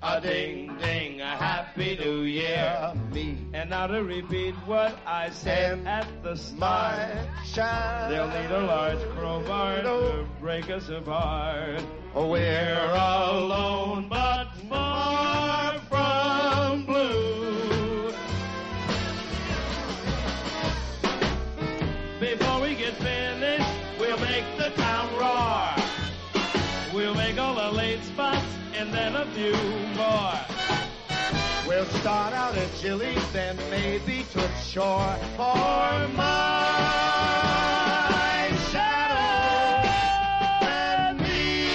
A 0.00 0.20
ding 0.20 0.76
ding, 0.80 1.20
a 1.20 1.36
happy 1.36 1.98
new 1.98 2.22
year. 2.22 2.92
Me, 3.12 3.36
And 3.52 3.70
now 3.70 3.88
to 3.88 4.04
repeat 4.04 4.54
what 4.64 4.96
I 5.04 5.30
said 5.30 5.80
And 5.80 5.88
at 5.88 6.06
the 6.22 6.36
start. 6.36 7.26
They'll 8.08 8.28
need 8.28 8.50
a 8.50 8.60
large 8.60 9.00
crowbar 9.16 9.82
to 9.82 10.24
break 10.40 10.70
us 10.70 10.88
apart. 10.88 11.82
Oh, 12.14 12.28
We're 12.28 12.78
alone, 12.94 14.06
but 14.08 14.37
and 28.78 28.94
then 28.94 29.16
a 29.16 29.26
few 29.32 29.56
more. 29.96 30.38
We'll 31.66 31.84
start 32.00 32.32
out 32.32 32.56
at 32.56 32.72
Chile, 32.76 33.16
then 33.32 33.56
maybe 33.70 34.24
to 34.32 34.48
shore. 34.62 35.16
For 35.36 36.08
my 36.14 36.38
shadow 38.70 39.82
and 40.62 41.20
me. 41.20 41.68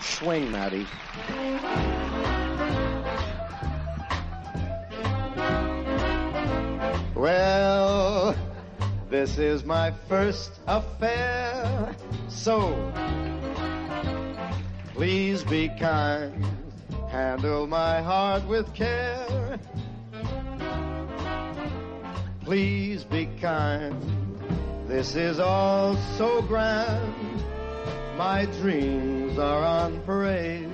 Swing, 0.00 0.50
Maddie. 0.50 0.86
Well, 7.18 8.36
this 9.10 9.38
is 9.38 9.64
my 9.64 9.90
first 10.08 10.52
affair, 10.68 11.96
so 12.28 12.92
please 14.94 15.42
be 15.42 15.68
kind. 15.80 16.46
Handle 17.10 17.66
my 17.66 18.00
heart 18.02 18.46
with 18.46 18.72
care. 18.72 19.58
Please 22.44 23.02
be 23.02 23.26
kind. 23.40 24.00
This 24.86 25.16
is 25.16 25.40
all 25.40 25.96
so 26.16 26.40
grand. 26.42 27.42
My 28.16 28.44
dreams 28.60 29.40
are 29.40 29.64
on 29.64 30.00
parade. 30.02 30.70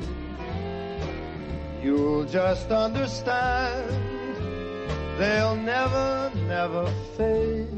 You'll 1.83 2.27
just 2.27 2.71
understand 2.71 4.04
they'll 5.19 5.57
never, 5.57 6.31
never 6.47 6.87
fade. 7.17 7.69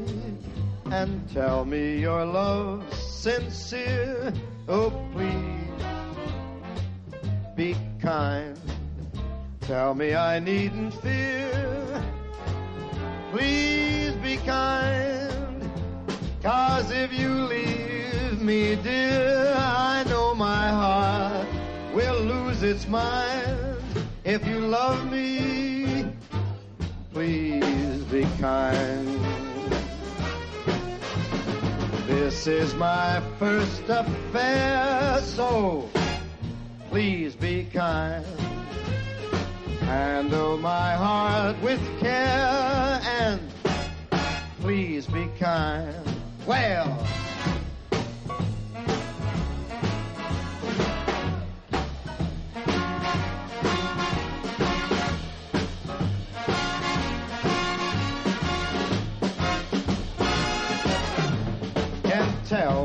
And 0.91 1.29
tell 1.33 1.65
me 1.65 1.99
your 1.99 2.25
love's 2.25 2.97
sincere. 2.97 4.33
Oh, 4.67 4.91
please 5.13 5.57
be 7.55 7.75
kind. 7.99 8.57
Tell 9.61 9.93
me 9.95 10.15
I 10.15 10.39
needn't 10.39 10.93
fear. 11.01 12.03
Please 13.31 14.13
be 14.23 14.37
kind. 14.37 15.69
Cause 16.41 16.89
if 16.91 17.11
you 17.11 17.29
leave 17.29 18.41
me, 18.41 18.75
dear, 18.75 19.53
I 19.57 20.05
know 20.07 20.33
my 20.33 20.69
heart 20.69 21.47
will 21.93 22.21
lose 22.21 22.63
its 22.63 22.87
mind. 22.87 23.77
If 24.23 24.47
you 24.47 24.59
love 24.59 25.11
me, 25.11 25.96
please 27.17 28.03
be 28.11 28.27
kind. 28.39 29.07
This 32.05 32.45
is 32.45 32.75
my 32.75 33.23
first 33.39 33.81
affair, 33.89 35.19
so 35.23 35.89
please 36.91 37.35
be 37.35 37.65
kind. 37.73 38.23
Handle 39.79 40.59
my 40.59 40.91
heart 40.93 41.59
with 41.63 41.81
care 41.99 43.01
and 43.19 43.41
please 44.61 45.07
be 45.07 45.27
kind. 45.39 45.95
Well, 46.45 47.03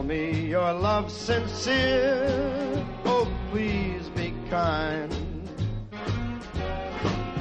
tell 0.02 0.08
me 0.08 0.46
your 0.46 0.72
love's 0.72 1.12
sincere. 1.14 2.84
Oh, 3.04 3.28
please 3.50 4.08
be 4.16 4.34
kind. 4.50 5.12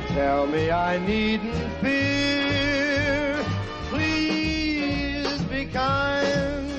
Tell 0.10 0.46
me 0.48 0.70
I 0.72 1.00
needn't 1.00 1.72
fear. 1.82 3.44
Please 3.90 5.42
be 5.44 5.66
kind. 5.66 6.70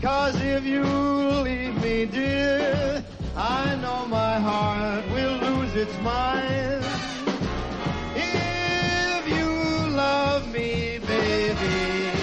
Cause 0.00 0.40
if 0.40 0.64
you 0.64 0.84
leave 0.84 1.76
me, 1.82 2.06
dear, 2.06 3.04
I 3.36 3.76
know 3.76 4.06
my 4.06 4.38
heart 4.40 5.04
will 5.10 5.36
lose 5.38 5.74
its 5.74 5.96
mind. 6.00 6.84
If 8.14 9.28
you 9.28 9.50
love 9.94 10.50
me, 10.52 10.98
baby, 11.06 12.19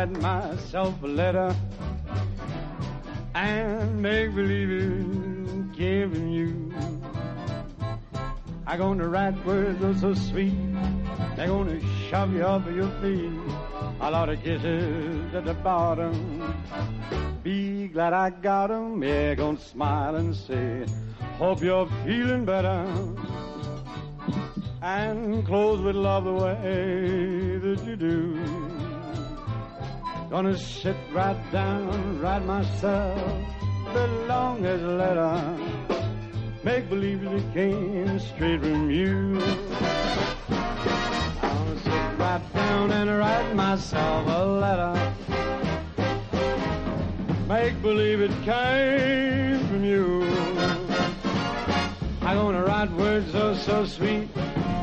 write 0.00 0.22
myself 0.22 1.02
a 1.02 1.06
letter 1.06 1.54
and 3.34 4.00
make 4.00 4.34
believe 4.34 4.70
it 4.70 5.72
giving 5.76 6.30
you. 6.30 6.72
I'm 8.66 8.78
gonna 8.78 9.08
write 9.08 9.44
words 9.44 9.78
that're 9.80 9.94
so 9.94 10.14
sweet, 10.14 10.54
they're 11.36 11.48
gonna 11.48 11.80
shove 12.08 12.32
you 12.32 12.44
off 12.44 12.66
of 12.66 12.74
your 12.74 12.88
feet. 13.02 13.30
A 14.00 14.10
lot 14.10 14.30
of 14.30 14.42
kisses 14.42 15.34
at 15.34 15.44
the 15.44 15.52
bottom. 15.52 16.14
Be 17.42 17.88
glad 17.88 18.14
I 18.14 18.30
got 18.30 18.70
'em. 18.70 19.02
Yeah, 19.02 19.34
gonna 19.34 19.58
smile 19.58 20.16
and 20.16 20.34
say, 20.34 20.86
hope 21.36 21.62
you're 21.62 21.88
feeling 22.06 22.46
better 22.46 22.86
and 24.80 25.44
close 25.44 25.80
with 25.82 25.96
love 25.96 26.24
the 26.24 26.32
way 26.32 27.58
that 27.58 27.84
you 27.84 27.96
do. 27.96 28.79
Gonna 30.30 30.56
sit 30.56 30.96
right 31.12 31.36
down, 31.50 32.20
write 32.20 32.44
myself 32.44 33.18
the 33.92 34.06
longest 34.28 34.84
letter. 34.84 35.58
Make 36.62 36.88
believe 36.88 37.24
it 37.24 37.52
came 37.52 38.16
straight 38.20 38.60
from 38.60 38.92
you. 38.92 39.40
Gonna 41.42 41.78
sit 41.82 42.18
right 42.20 42.42
down 42.54 42.92
and 42.92 43.18
write 43.18 43.56
myself 43.56 44.24
a 44.28 44.44
letter. 44.46 45.12
Make 47.48 47.82
believe 47.82 48.20
it 48.20 48.30
came 48.44 49.66
from 49.66 49.82
you. 49.84 50.22
I'm 52.22 52.36
gonna 52.36 52.62
write 52.62 52.92
words 52.92 53.32
so, 53.32 53.54
so 53.56 53.84
sweet. 53.84 54.28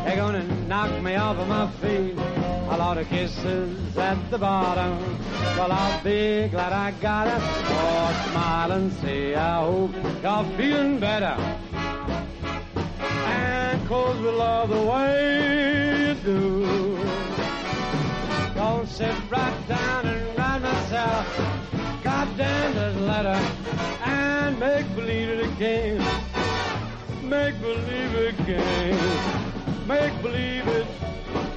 They're 0.07 0.15
gonna 0.15 0.45
knock 0.69 1.03
me 1.03 1.15
off 1.15 1.37
of 1.37 1.49
my 1.49 1.69
feet. 1.81 2.17
A 2.17 2.77
lot 2.77 2.97
of 2.97 3.09
kisses 3.09 3.97
at 3.97 4.31
the 4.31 4.37
bottom. 4.37 4.97
Well, 5.57 5.69
I'll 5.69 6.01
be 6.01 6.47
glad 6.47 6.71
I 6.71 6.91
got 7.01 7.27
it. 7.27 7.41
Oh, 7.41 8.29
smile 8.31 8.71
and 8.71 8.93
say, 9.01 9.35
I 9.35 9.59
hope 9.59 9.91
you're 10.23 10.57
feeling 10.57 10.99
better. 11.01 11.35
And 13.25 13.85
cause 13.89 14.17
we 14.21 14.29
love 14.29 14.69
the 14.69 14.81
way 14.81 16.07
you 16.07 16.13
do. 16.23 16.97
Don't 18.55 18.87
sit 18.87 19.13
right 19.29 19.67
down 19.67 20.05
and 20.05 20.37
write 20.37 20.61
myself. 20.61 21.27
Goddamn 22.01 22.75
this 22.75 22.95
letter. 23.01 23.39
And 24.05 24.57
make 24.57 24.87
believe 24.95 25.27
it 25.27 25.51
again. 25.51 25.99
Make 27.23 27.59
believe 27.59 28.15
it 28.15 28.39
again. 28.39 29.46
Make 29.87 30.21
believe 30.21 30.67
it 30.67 30.85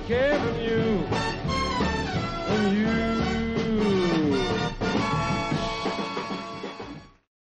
came 0.07 0.41
from 0.41 0.61
you. 0.61 1.03
From 2.47 2.77
you. 2.77 3.11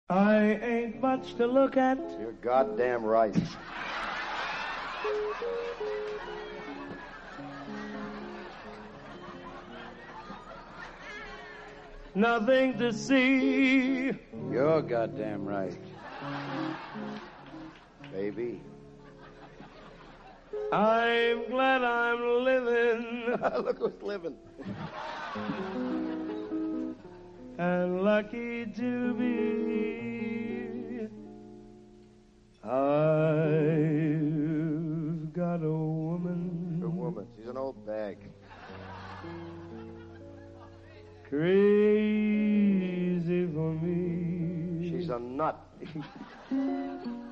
I 0.10 0.60
ain't 0.64 1.00
much 1.00 1.36
to 1.36 1.46
look 1.46 1.78
at. 1.78 2.00
You're 2.20 2.32
goddamn 2.42 3.04
right. 3.04 3.38
Nothing 12.16 12.80
to 12.80 12.92
see. 12.92 14.12
You're 14.52 14.82
goddamn 14.82 15.46
right. 15.46 15.78
Baby. 18.12 18.60
I'm 20.72 21.50
glad 21.50 21.84
I'm 21.84 22.44
living 22.44 23.38
Look 23.64 23.78
who's 23.78 24.02
living. 24.02 24.36
and 27.58 28.02
lucky 28.04 28.66
to 28.66 29.14
be. 29.14 31.08
I've 32.64 32.72
got 35.34 35.62
a 35.64 35.70
woman 35.72 36.80
Good 36.82 36.94
woman. 36.96 37.28
She's 37.38 37.48
an 37.48 37.58
old 37.58 37.86
bag. 37.86 38.18
crazy 41.30 42.54
for 43.54 43.74
me. 43.74 44.90
She's 44.90 45.10
a 45.10 45.20
nut. 45.20 45.60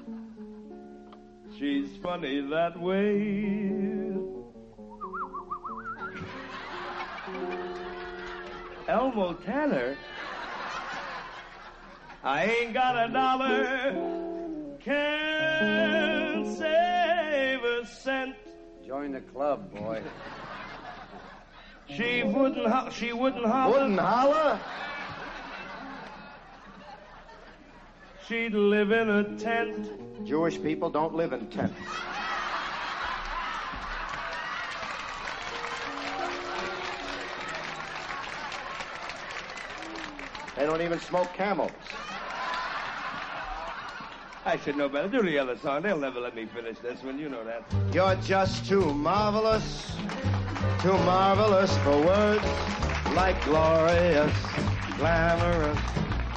She's 1.61 1.95
funny 2.01 2.41
that 2.49 2.81
way. 2.81 4.01
Elmo 8.87 9.33
Tanner? 9.33 9.95
I 12.23 12.45
ain't 12.45 12.73
got 12.73 13.07
a 13.07 13.13
dollar. 13.13 13.93
Can't 14.79 16.47
save 16.57 17.63
a 17.63 17.85
cent. 17.85 18.35
Join 18.83 19.11
the 19.11 19.21
club, 19.21 19.71
boy. 19.71 20.01
She 21.95 22.23
wouldn't. 22.23 22.65
Ho- 22.65 22.89
she 22.89 23.13
wouldn't 23.13 23.45
holler. 23.45 23.81
Wouldn't 23.81 23.99
holler? 23.99 24.59
She'd 28.31 28.53
live 28.53 28.93
in 28.93 29.09
a 29.09 29.25
tent. 29.37 29.91
Jewish 30.25 30.63
people 30.63 30.89
don't 30.89 31.13
live 31.13 31.33
in 31.33 31.47
tents. 31.49 31.77
They 40.55 40.65
don't 40.65 40.81
even 40.81 40.97
smoke 41.01 41.33
camels. 41.33 41.71
I 44.45 44.57
should 44.63 44.77
know 44.77 44.87
better. 44.87 45.09
Do 45.09 45.23
the 45.23 45.37
other 45.37 45.57
song. 45.57 45.81
They'll 45.81 45.97
never 45.97 46.21
let 46.21 46.33
me 46.33 46.45
finish 46.45 46.77
this 46.79 47.03
one. 47.03 47.19
You 47.19 47.27
know 47.27 47.43
that. 47.43 47.65
You're 47.93 48.15
just 48.15 48.65
too 48.65 48.93
marvelous, 48.93 49.97
too 50.79 50.93
marvelous 50.99 51.77
for 51.79 52.01
words 52.01 52.45
like 53.13 53.43
glorious, 53.43 54.33
glamorous, 54.97 55.79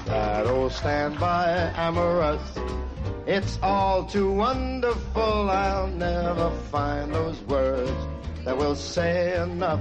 that 0.07 0.47
old 0.47 0.73
standby 0.73 1.73
amorous. 1.77 2.43
It's 3.27 3.59
all 3.63 4.05
too 4.05 4.31
wonderful, 4.31 5.51
I'll 5.51 5.89
never 5.89 6.51
find 6.71 7.15
those 7.15 7.41
words 7.43 7.91
that 8.45 8.57
will 8.57 8.77
say 8.77 9.41
enough, 9.43 9.81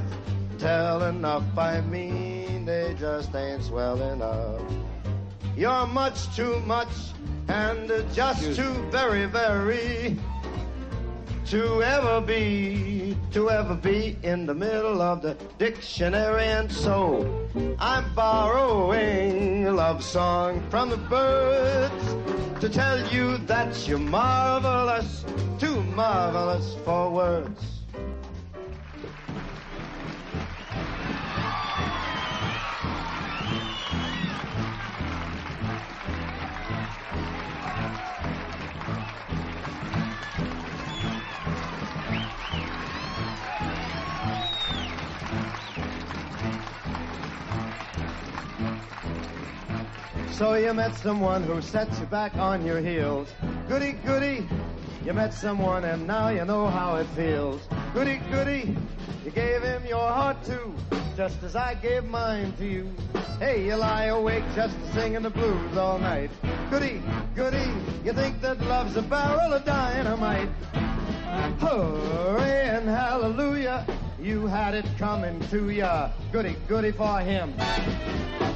tell 0.60 1.04
enough. 1.04 1.44
I 1.58 1.82
mean, 1.82 2.66
they 2.66 2.96
just 2.98 3.36
ain't 3.36 3.64
swell 3.64 4.02
enough. 4.02 4.62
You're 5.58 5.88
much 5.88 6.36
too 6.36 6.60
much 6.62 6.88
and 7.48 7.92
just 8.14 8.56
too 8.56 8.74
very, 8.90 9.26
very 9.26 10.18
to 11.48 11.84
ever 11.84 12.22
be, 12.22 12.83
to 13.34 13.50
ever 13.50 13.74
be 13.74 14.16
in 14.22 14.46
the 14.46 14.54
middle 14.54 15.02
of 15.02 15.24
the 15.24 15.34
dictionary. 15.58 16.46
And 16.46 16.72
so 16.72 17.48
I'm 17.80 18.14
borrowing 18.14 19.66
a 19.66 19.72
love 19.72 20.04
song 20.04 20.64
from 20.70 20.92
the 20.92 20.98
birds 20.98 22.62
to 22.62 22.70
tell 22.70 23.00
you 23.12 23.38
that 23.40 23.88
you're 23.88 23.98
marvelous, 23.98 25.26
too 25.60 25.82
marvelous 25.96 26.76
for 26.86 27.10
words. 27.10 27.83
So 50.44 50.56
you 50.56 50.74
met 50.74 50.94
someone 50.96 51.44
who 51.44 51.62
sets 51.62 51.98
you 52.02 52.06
back 52.08 52.36
on 52.36 52.66
your 52.66 52.82
heels. 52.82 53.30
Goody, 53.70 53.94
goody, 53.94 54.46
you 55.06 55.14
met 55.14 55.34
someone 55.34 55.86
and 55.86 56.06
now 56.06 56.28
you 56.28 56.44
know 56.44 56.68
how 56.68 56.98
it 56.98 57.08
feels. 57.16 57.62
Goody, 57.94 58.18
goody, 58.30 58.76
you 59.24 59.32
gave 59.32 59.62
him 59.62 59.86
your 59.86 60.06
heart 60.06 60.44
too, 60.44 60.76
just 61.16 61.41
as 61.44 61.56
I 61.56 61.76
gave 61.76 62.04
mine 62.04 62.52
to 62.58 62.66
you. 62.66 62.94
Hey, 63.39 63.66
you 63.66 63.76
lie 63.78 64.08
awake 64.08 64.44
just 64.54 64.76
singing 64.94 65.22
the 65.22 65.30
blues 65.30 65.78
all 65.78 65.98
night. 65.98 66.30
Goody, 66.70 67.02
goody, 67.36 67.72
you 68.04 68.12
think 68.12 68.41
that 68.41 68.60
love's 68.64 68.98
a 68.98 69.02
barrel 69.02 69.54
of 69.54 69.64
dynamite. 69.64 70.50
Hooray 71.62 72.68
and 72.68 72.89
hallelujah, 72.89 73.86
you 74.24 74.48
had 74.48 74.74
it 74.74 74.86
coming 74.98 75.40
to 75.50 75.70
ya. 75.70 76.10
Goody, 76.32 76.56
goody 76.68 76.92
for 76.92 77.20
him. 77.20 77.54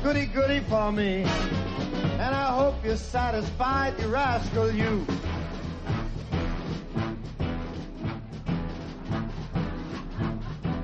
Goody, 0.01 0.25
goody 0.25 0.61
for 0.61 0.91
me. 0.91 1.23
And 1.23 2.33
I 2.33 2.53
hope 2.53 2.75
you're 2.85 2.95
satisfied, 2.95 3.99
you 3.99 4.07
rascal, 4.07 4.71
you. 4.71 5.05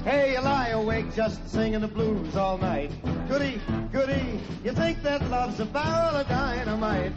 Hey, 0.04 0.34
you 0.34 0.42
lie 0.42 0.70
awake 0.70 1.16
just 1.16 1.48
singing 1.50 1.80
the 1.80 1.88
blues 1.88 2.36
all 2.36 2.58
night. 2.58 2.92
Goody, 3.30 3.62
goody, 3.94 4.42
you 4.66 4.74
think 4.74 5.02
that 5.04 5.28
love's 5.30 5.62
a 5.62 5.66
barrel 5.66 6.18
of 6.18 6.28
dynamite. 6.28 7.14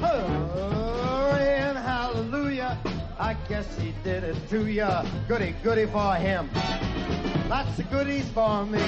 Hooray 0.00 1.56
and 1.58 1.76
hallelujah, 1.76 2.78
I 3.18 3.34
guess 3.48 3.78
he 3.78 3.94
did 4.02 4.24
it 4.24 4.36
to 4.50 4.66
ya. 4.66 5.04
Goody, 5.28 5.54
goody 5.62 5.86
for 5.86 6.14
him. 6.14 6.50
Lots 7.48 7.78
of 7.78 7.90
goodies 7.90 8.28
for 8.30 8.64
me. 8.66 8.80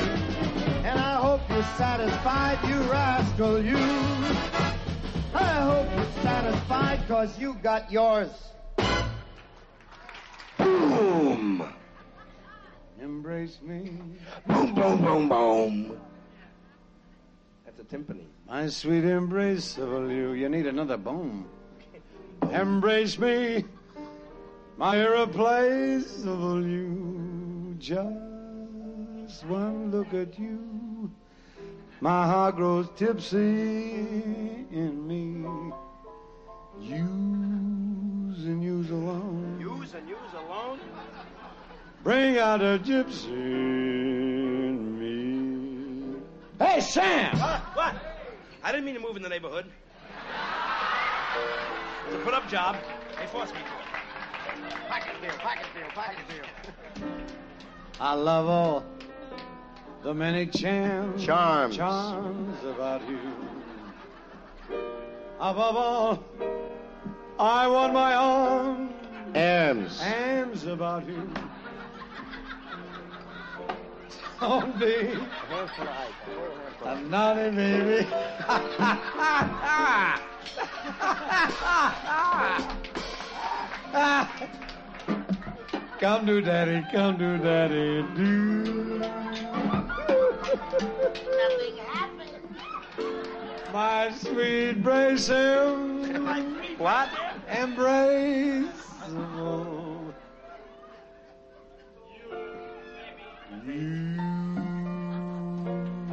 And 0.84 0.98
I 0.98 1.16
hope 1.16 1.40
you're 1.50 1.62
satisfied, 1.76 2.58
you 2.68 2.80
rascal, 2.90 3.62
you. 3.62 3.76
I 5.34 5.60
hope 5.60 5.88
you're 5.94 6.22
satisfied, 6.22 7.00
cause 7.08 7.38
you 7.38 7.54
got 7.62 7.90
yours. 7.90 8.30
Boom! 10.58 11.72
Embrace 13.00 13.60
me. 13.62 13.98
Boom, 14.46 14.74
boom, 14.74 15.02
boom, 15.02 15.28
boom. 15.28 16.00
That's 17.64 17.80
a 17.80 17.84
timpani. 17.84 18.24
My 18.48 18.68
sweet 18.68 19.04
embrace 19.04 19.78
of 19.78 20.10
you. 20.10 20.32
You 20.32 20.48
need 20.48 20.66
another 20.66 20.96
boom. 20.96 21.46
Embrace 22.52 23.18
me. 23.18 23.64
My 24.76 24.96
irreplaceable 24.96 26.66
you. 26.66 27.76
Just 27.78 29.44
one 29.46 29.90
look 29.92 30.12
at 30.12 30.38
you. 30.38 31.10
My 32.00 32.26
heart 32.26 32.56
grows 32.56 32.88
tipsy 32.96 33.36
in 33.38 35.06
me. 35.06 35.46
Use 36.80 38.44
and 38.46 38.62
use 38.62 38.90
alone. 38.90 39.58
Use 39.60 39.94
and 39.94 40.08
use 40.08 40.18
alone? 40.34 40.80
Bring 42.02 42.38
out 42.38 42.60
a 42.60 42.78
gypsy 42.78 43.28
in 43.28 44.98
me. 44.98 46.20
Hey, 46.58 46.80
Sam! 46.80 47.38
What? 47.38 47.60
What? 47.76 47.94
I 48.62 48.72
didn't 48.72 48.84
mean 48.86 48.94
to 48.94 49.00
move 49.00 49.16
in 49.16 49.22
the 49.22 49.28
neighborhood. 49.28 49.66
It's 52.06 52.14
a 52.16 52.18
put-up 52.18 52.48
job. 52.48 52.76
They 53.18 53.26
forced 53.28 53.54
me 53.54 53.60
to 53.60 53.83
I 58.00 58.14
love 58.14 58.46
all 58.48 58.84
the 60.02 60.12
many 60.12 60.46
charms, 60.46 61.24
Charms. 61.24 61.76
charms 61.76 62.64
about 62.64 63.08
you. 63.08 63.18
Above 65.40 65.76
all, 65.76 66.24
I 67.38 67.66
want 67.66 67.92
my 67.92 68.14
arms, 68.14 68.92
Arms. 69.34 70.00
arms 70.02 70.64
about 70.66 71.06
you. 71.08 71.30
Don't 74.40 74.78
be 74.78 75.16
a 76.84 77.00
naughty 77.00 77.50
baby. 77.50 78.06
come 86.00 86.26
to 86.26 86.40
daddy, 86.40 86.84
come 86.90 87.16
to 87.16 87.38
daddy, 87.38 88.02
do. 88.16 88.98
Nothing 91.38 91.76
happened. 91.76 92.32
My 93.72 94.10
sweet 94.10 94.82
brace 94.82 95.28
him. 95.28 96.26
What? 96.76 97.08
Embrace. 97.48 98.66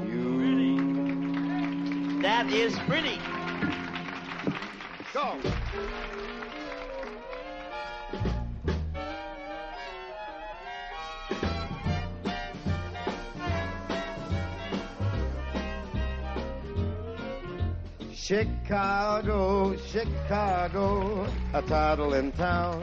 You 0.06 2.22
That 2.22 2.46
is 2.54 2.78
pretty. 2.86 3.18
Go. 5.16 5.40
Chicago, 18.32 19.76
Chicago, 19.76 21.28
a 21.54 21.62
title 21.64 22.14
in 22.14 22.32
town. 22.32 22.82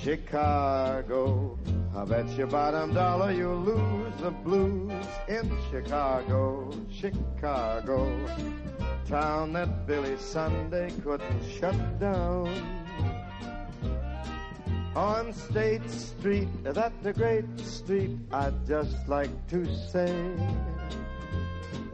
Chicago, 0.00 1.58
I 1.92 2.04
bet 2.04 2.30
your 2.38 2.46
bottom 2.46 2.94
dollar 2.94 3.32
you'll 3.32 3.58
lose 3.58 4.14
the 4.20 4.30
blues 4.30 4.92
in 5.26 5.50
Chicago, 5.72 6.70
Chicago, 6.88 8.16
town 9.08 9.54
that 9.54 9.88
Billy 9.88 10.18
Sunday 10.18 10.92
couldn't 11.02 11.42
shut 11.58 11.98
down. 11.98 12.46
On 14.94 15.32
State 15.32 15.90
Street, 15.90 16.46
that 16.62 16.92
the 17.02 17.12
great 17.12 17.58
street, 17.58 18.18
I'd 18.30 18.68
just 18.68 19.08
like 19.08 19.48
to 19.48 19.66
say. 19.88 20.14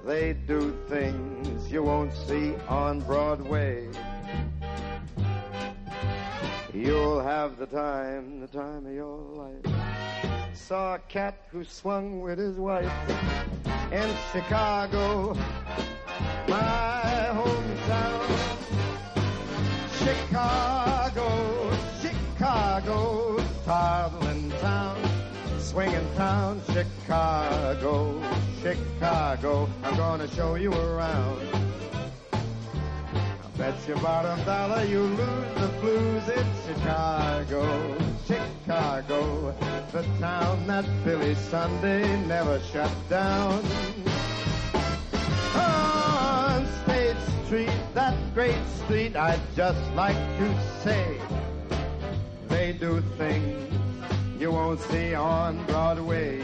They 0.04 0.32
do 0.32 0.76
things 0.88 1.70
you 1.70 1.82
won't 1.82 2.12
see 2.12 2.54
on 2.68 3.00
Broadway. 3.00 3.88
You'll 6.72 7.22
have 7.22 7.58
the 7.58 7.66
time, 7.66 8.40
the 8.40 8.46
time 8.46 8.86
of 8.86 8.92
your 8.92 9.18
life. 9.18 9.74
Saw 10.54 10.94
a 10.94 10.98
cat 11.00 11.46
who 11.50 11.64
swung 11.64 12.20
with 12.20 12.38
his 12.38 12.56
wife 12.56 12.90
in 13.92 14.10
Chicago, 14.32 15.34
my 16.48 17.28
hometown. 17.32 18.40
Chicago, 19.98 21.76
Chicago, 22.00 23.44
toddling 23.64 24.50
town, 24.60 24.99
swinging 25.70 26.14
town, 26.16 26.60
Chicago, 26.72 28.20
Chicago. 28.60 29.68
I'm 29.84 29.96
gonna 29.96 30.26
show 30.34 30.56
you 30.56 30.72
around. 30.72 31.40
I 32.32 33.56
bet 33.56 33.76
your 33.86 33.98
bottom 33.98 34.44
dollar 34.44 34.82
you 34.82 35.00
lose 35.00 35.54
the 35.54 35.68
blues 35.80 36.28
in 36.28 36.46
Chicago, 36.66 37.96
Chicago, 38.26 39.54
the 39.92 40.02
town 40.18 40.66
that 40.66 40.86
Billy 41.04 41.36
Sunday 41.36 42.20
never 42.26 42.58
shut 42.72 42.90
down. 43.08 43.62
On 45.54 46.66
State 46.82 47.16
Street, 47.44 47.80
that 47.94 48.16
great 48.34 48.66
street, 48.82 49.14
I'd 49.14 49.40
just 49.54 49.84
like 49.94 50.18
to 50.40 50.48
say 50.82 51.20
they 52.48 52.72
do 52.72 53.00
things 53.16 53.79
you 54.40 54.50
won't 54.50 54.80
see 54.80 55.14
on 55.14 55.62
Broadway. 55.66 56.38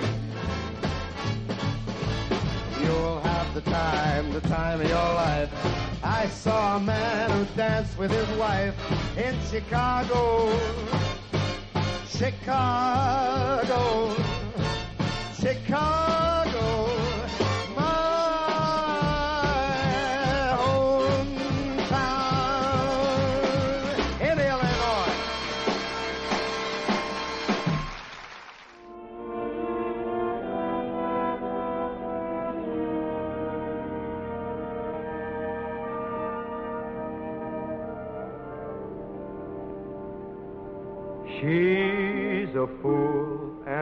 You'll 2.82 3.20
have 3.20 3.54
the 3.54 3.62
time, 3.62 4.30
the 4.34 4.42
time 4.42 4.82
of 4.82 4.88
your 4.88 4.98
life. 4.98 5.50
I 6.04 6.28
saw 6.28 6.76
a 6.76 6.80
man 6.80 7.30
who 7.30 7.46
danced 7.56 7.98
with 7.98 8.10
his 8.10 8.28
wife 8.38 8.74
in 9.16 9.34
Chicago. 9.50 10.54
Chicago. 12.06 14.14
Chicago. 15.40 16.35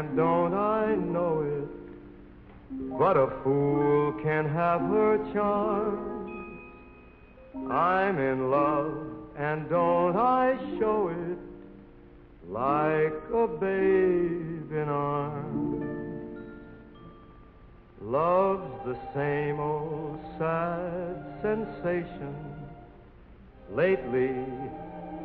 And 0.04 0.16
don't 0.16 0.54
I 0.54 0.94
know 0.94 1.42
it? 1.42 2.98
But 2.98 3.16
a 3.16 3.28
fool 3.42 4.12
can 4.22 4.44
have 4.48 4.80
her 4.80 5.18
charms. 5.32 6.60
I'm 7.70 8.18
in 8.18 8.50
love, 8.50 8.94
and 9.38 9.68
don't 9.70 10.16
I 10.16 10.56
show 10.78 11.08
it? 11.08 11.38
Like 12.48 13.14
a 13.32 13.46
babe 13.46 14.72
in 14.72 14.88
arms. 14.88 15.84
Love's 18.02 18.84
the 18.84 18.98
same 19.14 19.58
old 19.58 20.20
sad 20.38 21.24
sensation. 21.40 22.34
Lately, 23.72 24.34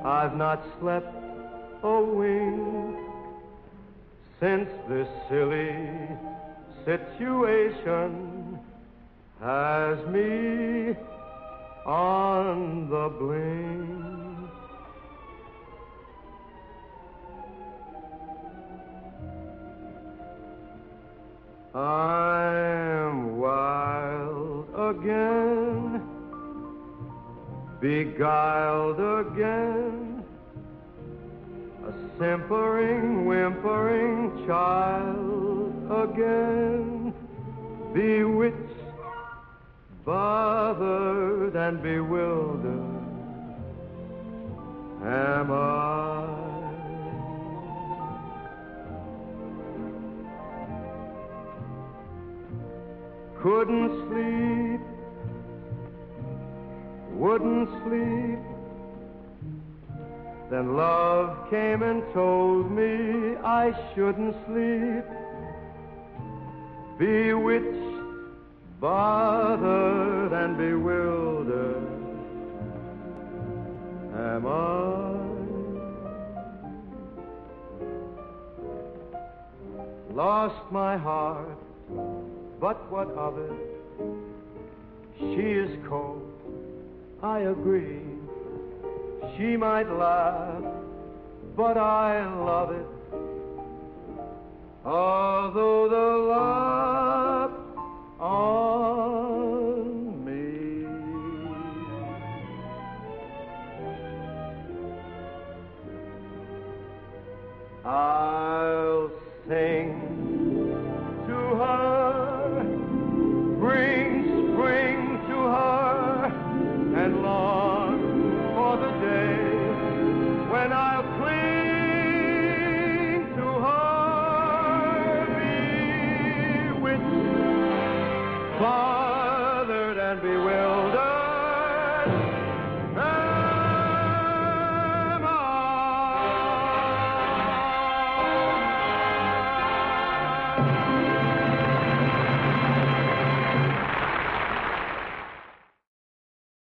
I've 0.06 0.38
not 0.38 0.64
slept 0.80 1.14
a 1.84 2.02
wink 2.02 3.09
since 4.40 4.70
this 4.88 5.08
silly 5.28 5.76
situation 6.86 8.58
has 9.42 9.98
me 10.08 10.96
on 11.86 12.90
the 12.90 13.10
blink. 13.20 14.50
I'm 21.76 23.38
wild 23.38 24.70
again, 24.74 26.02
beguiled 27.82 29.00
again 29.00 30.19
a 31.90 31.94
simpering, 32.20 33.26
whimpering 33.26 34.46
child 34.46 35.74
again, 36.04 37.14
bewitched, 37.94 38.56
bothered, 40.06 41.56
and 41.56 41.82
bewildered. 41.82 42.86
Am 45.04 45.52
I? 45.52 46.26
Couldn't 53.42 53.90
sleep, 54.10 54.82
wouldn't 57.14 57.70
sleep. 57.84 58.40
Then 60.52 60.76
love 60.76 60.99
came 61.50 61.82
and 61.82 62.04
told 62.14 62.72
me 62.72 63.36
I 63.44 63.74
shouldn't 63.96 64.36
sleep. 64.46 65.06
Bewitched, 67.00 68.04
bothered, 68.80 70.32
and 70.32 70.58
bewildered. 70.58 71.88
Am 74.16 74.46
I? 74.46 75.10
Lost 80.14 80.72
my 80.72 80.98
heart, 80.98 81.58
but 82.60 82.92
what 82.92 83.08
of 83.12 83.38
it? 83.38 83.54
She 85.18 85.52
is 85.64 85.78
cold, 85.88 86.30
I 87.24 87.40
agree. 87.40 88.02
She 89.38 89.56
might 89.56 89.90
laugh, 89.90 90.64
but 91.60 91.78
I 91.78 92.24
love 92.46 92.72
it. 92.72 92.88
Although 94.86 95.90
the 95.90 96.08
laugh 96.32 96.89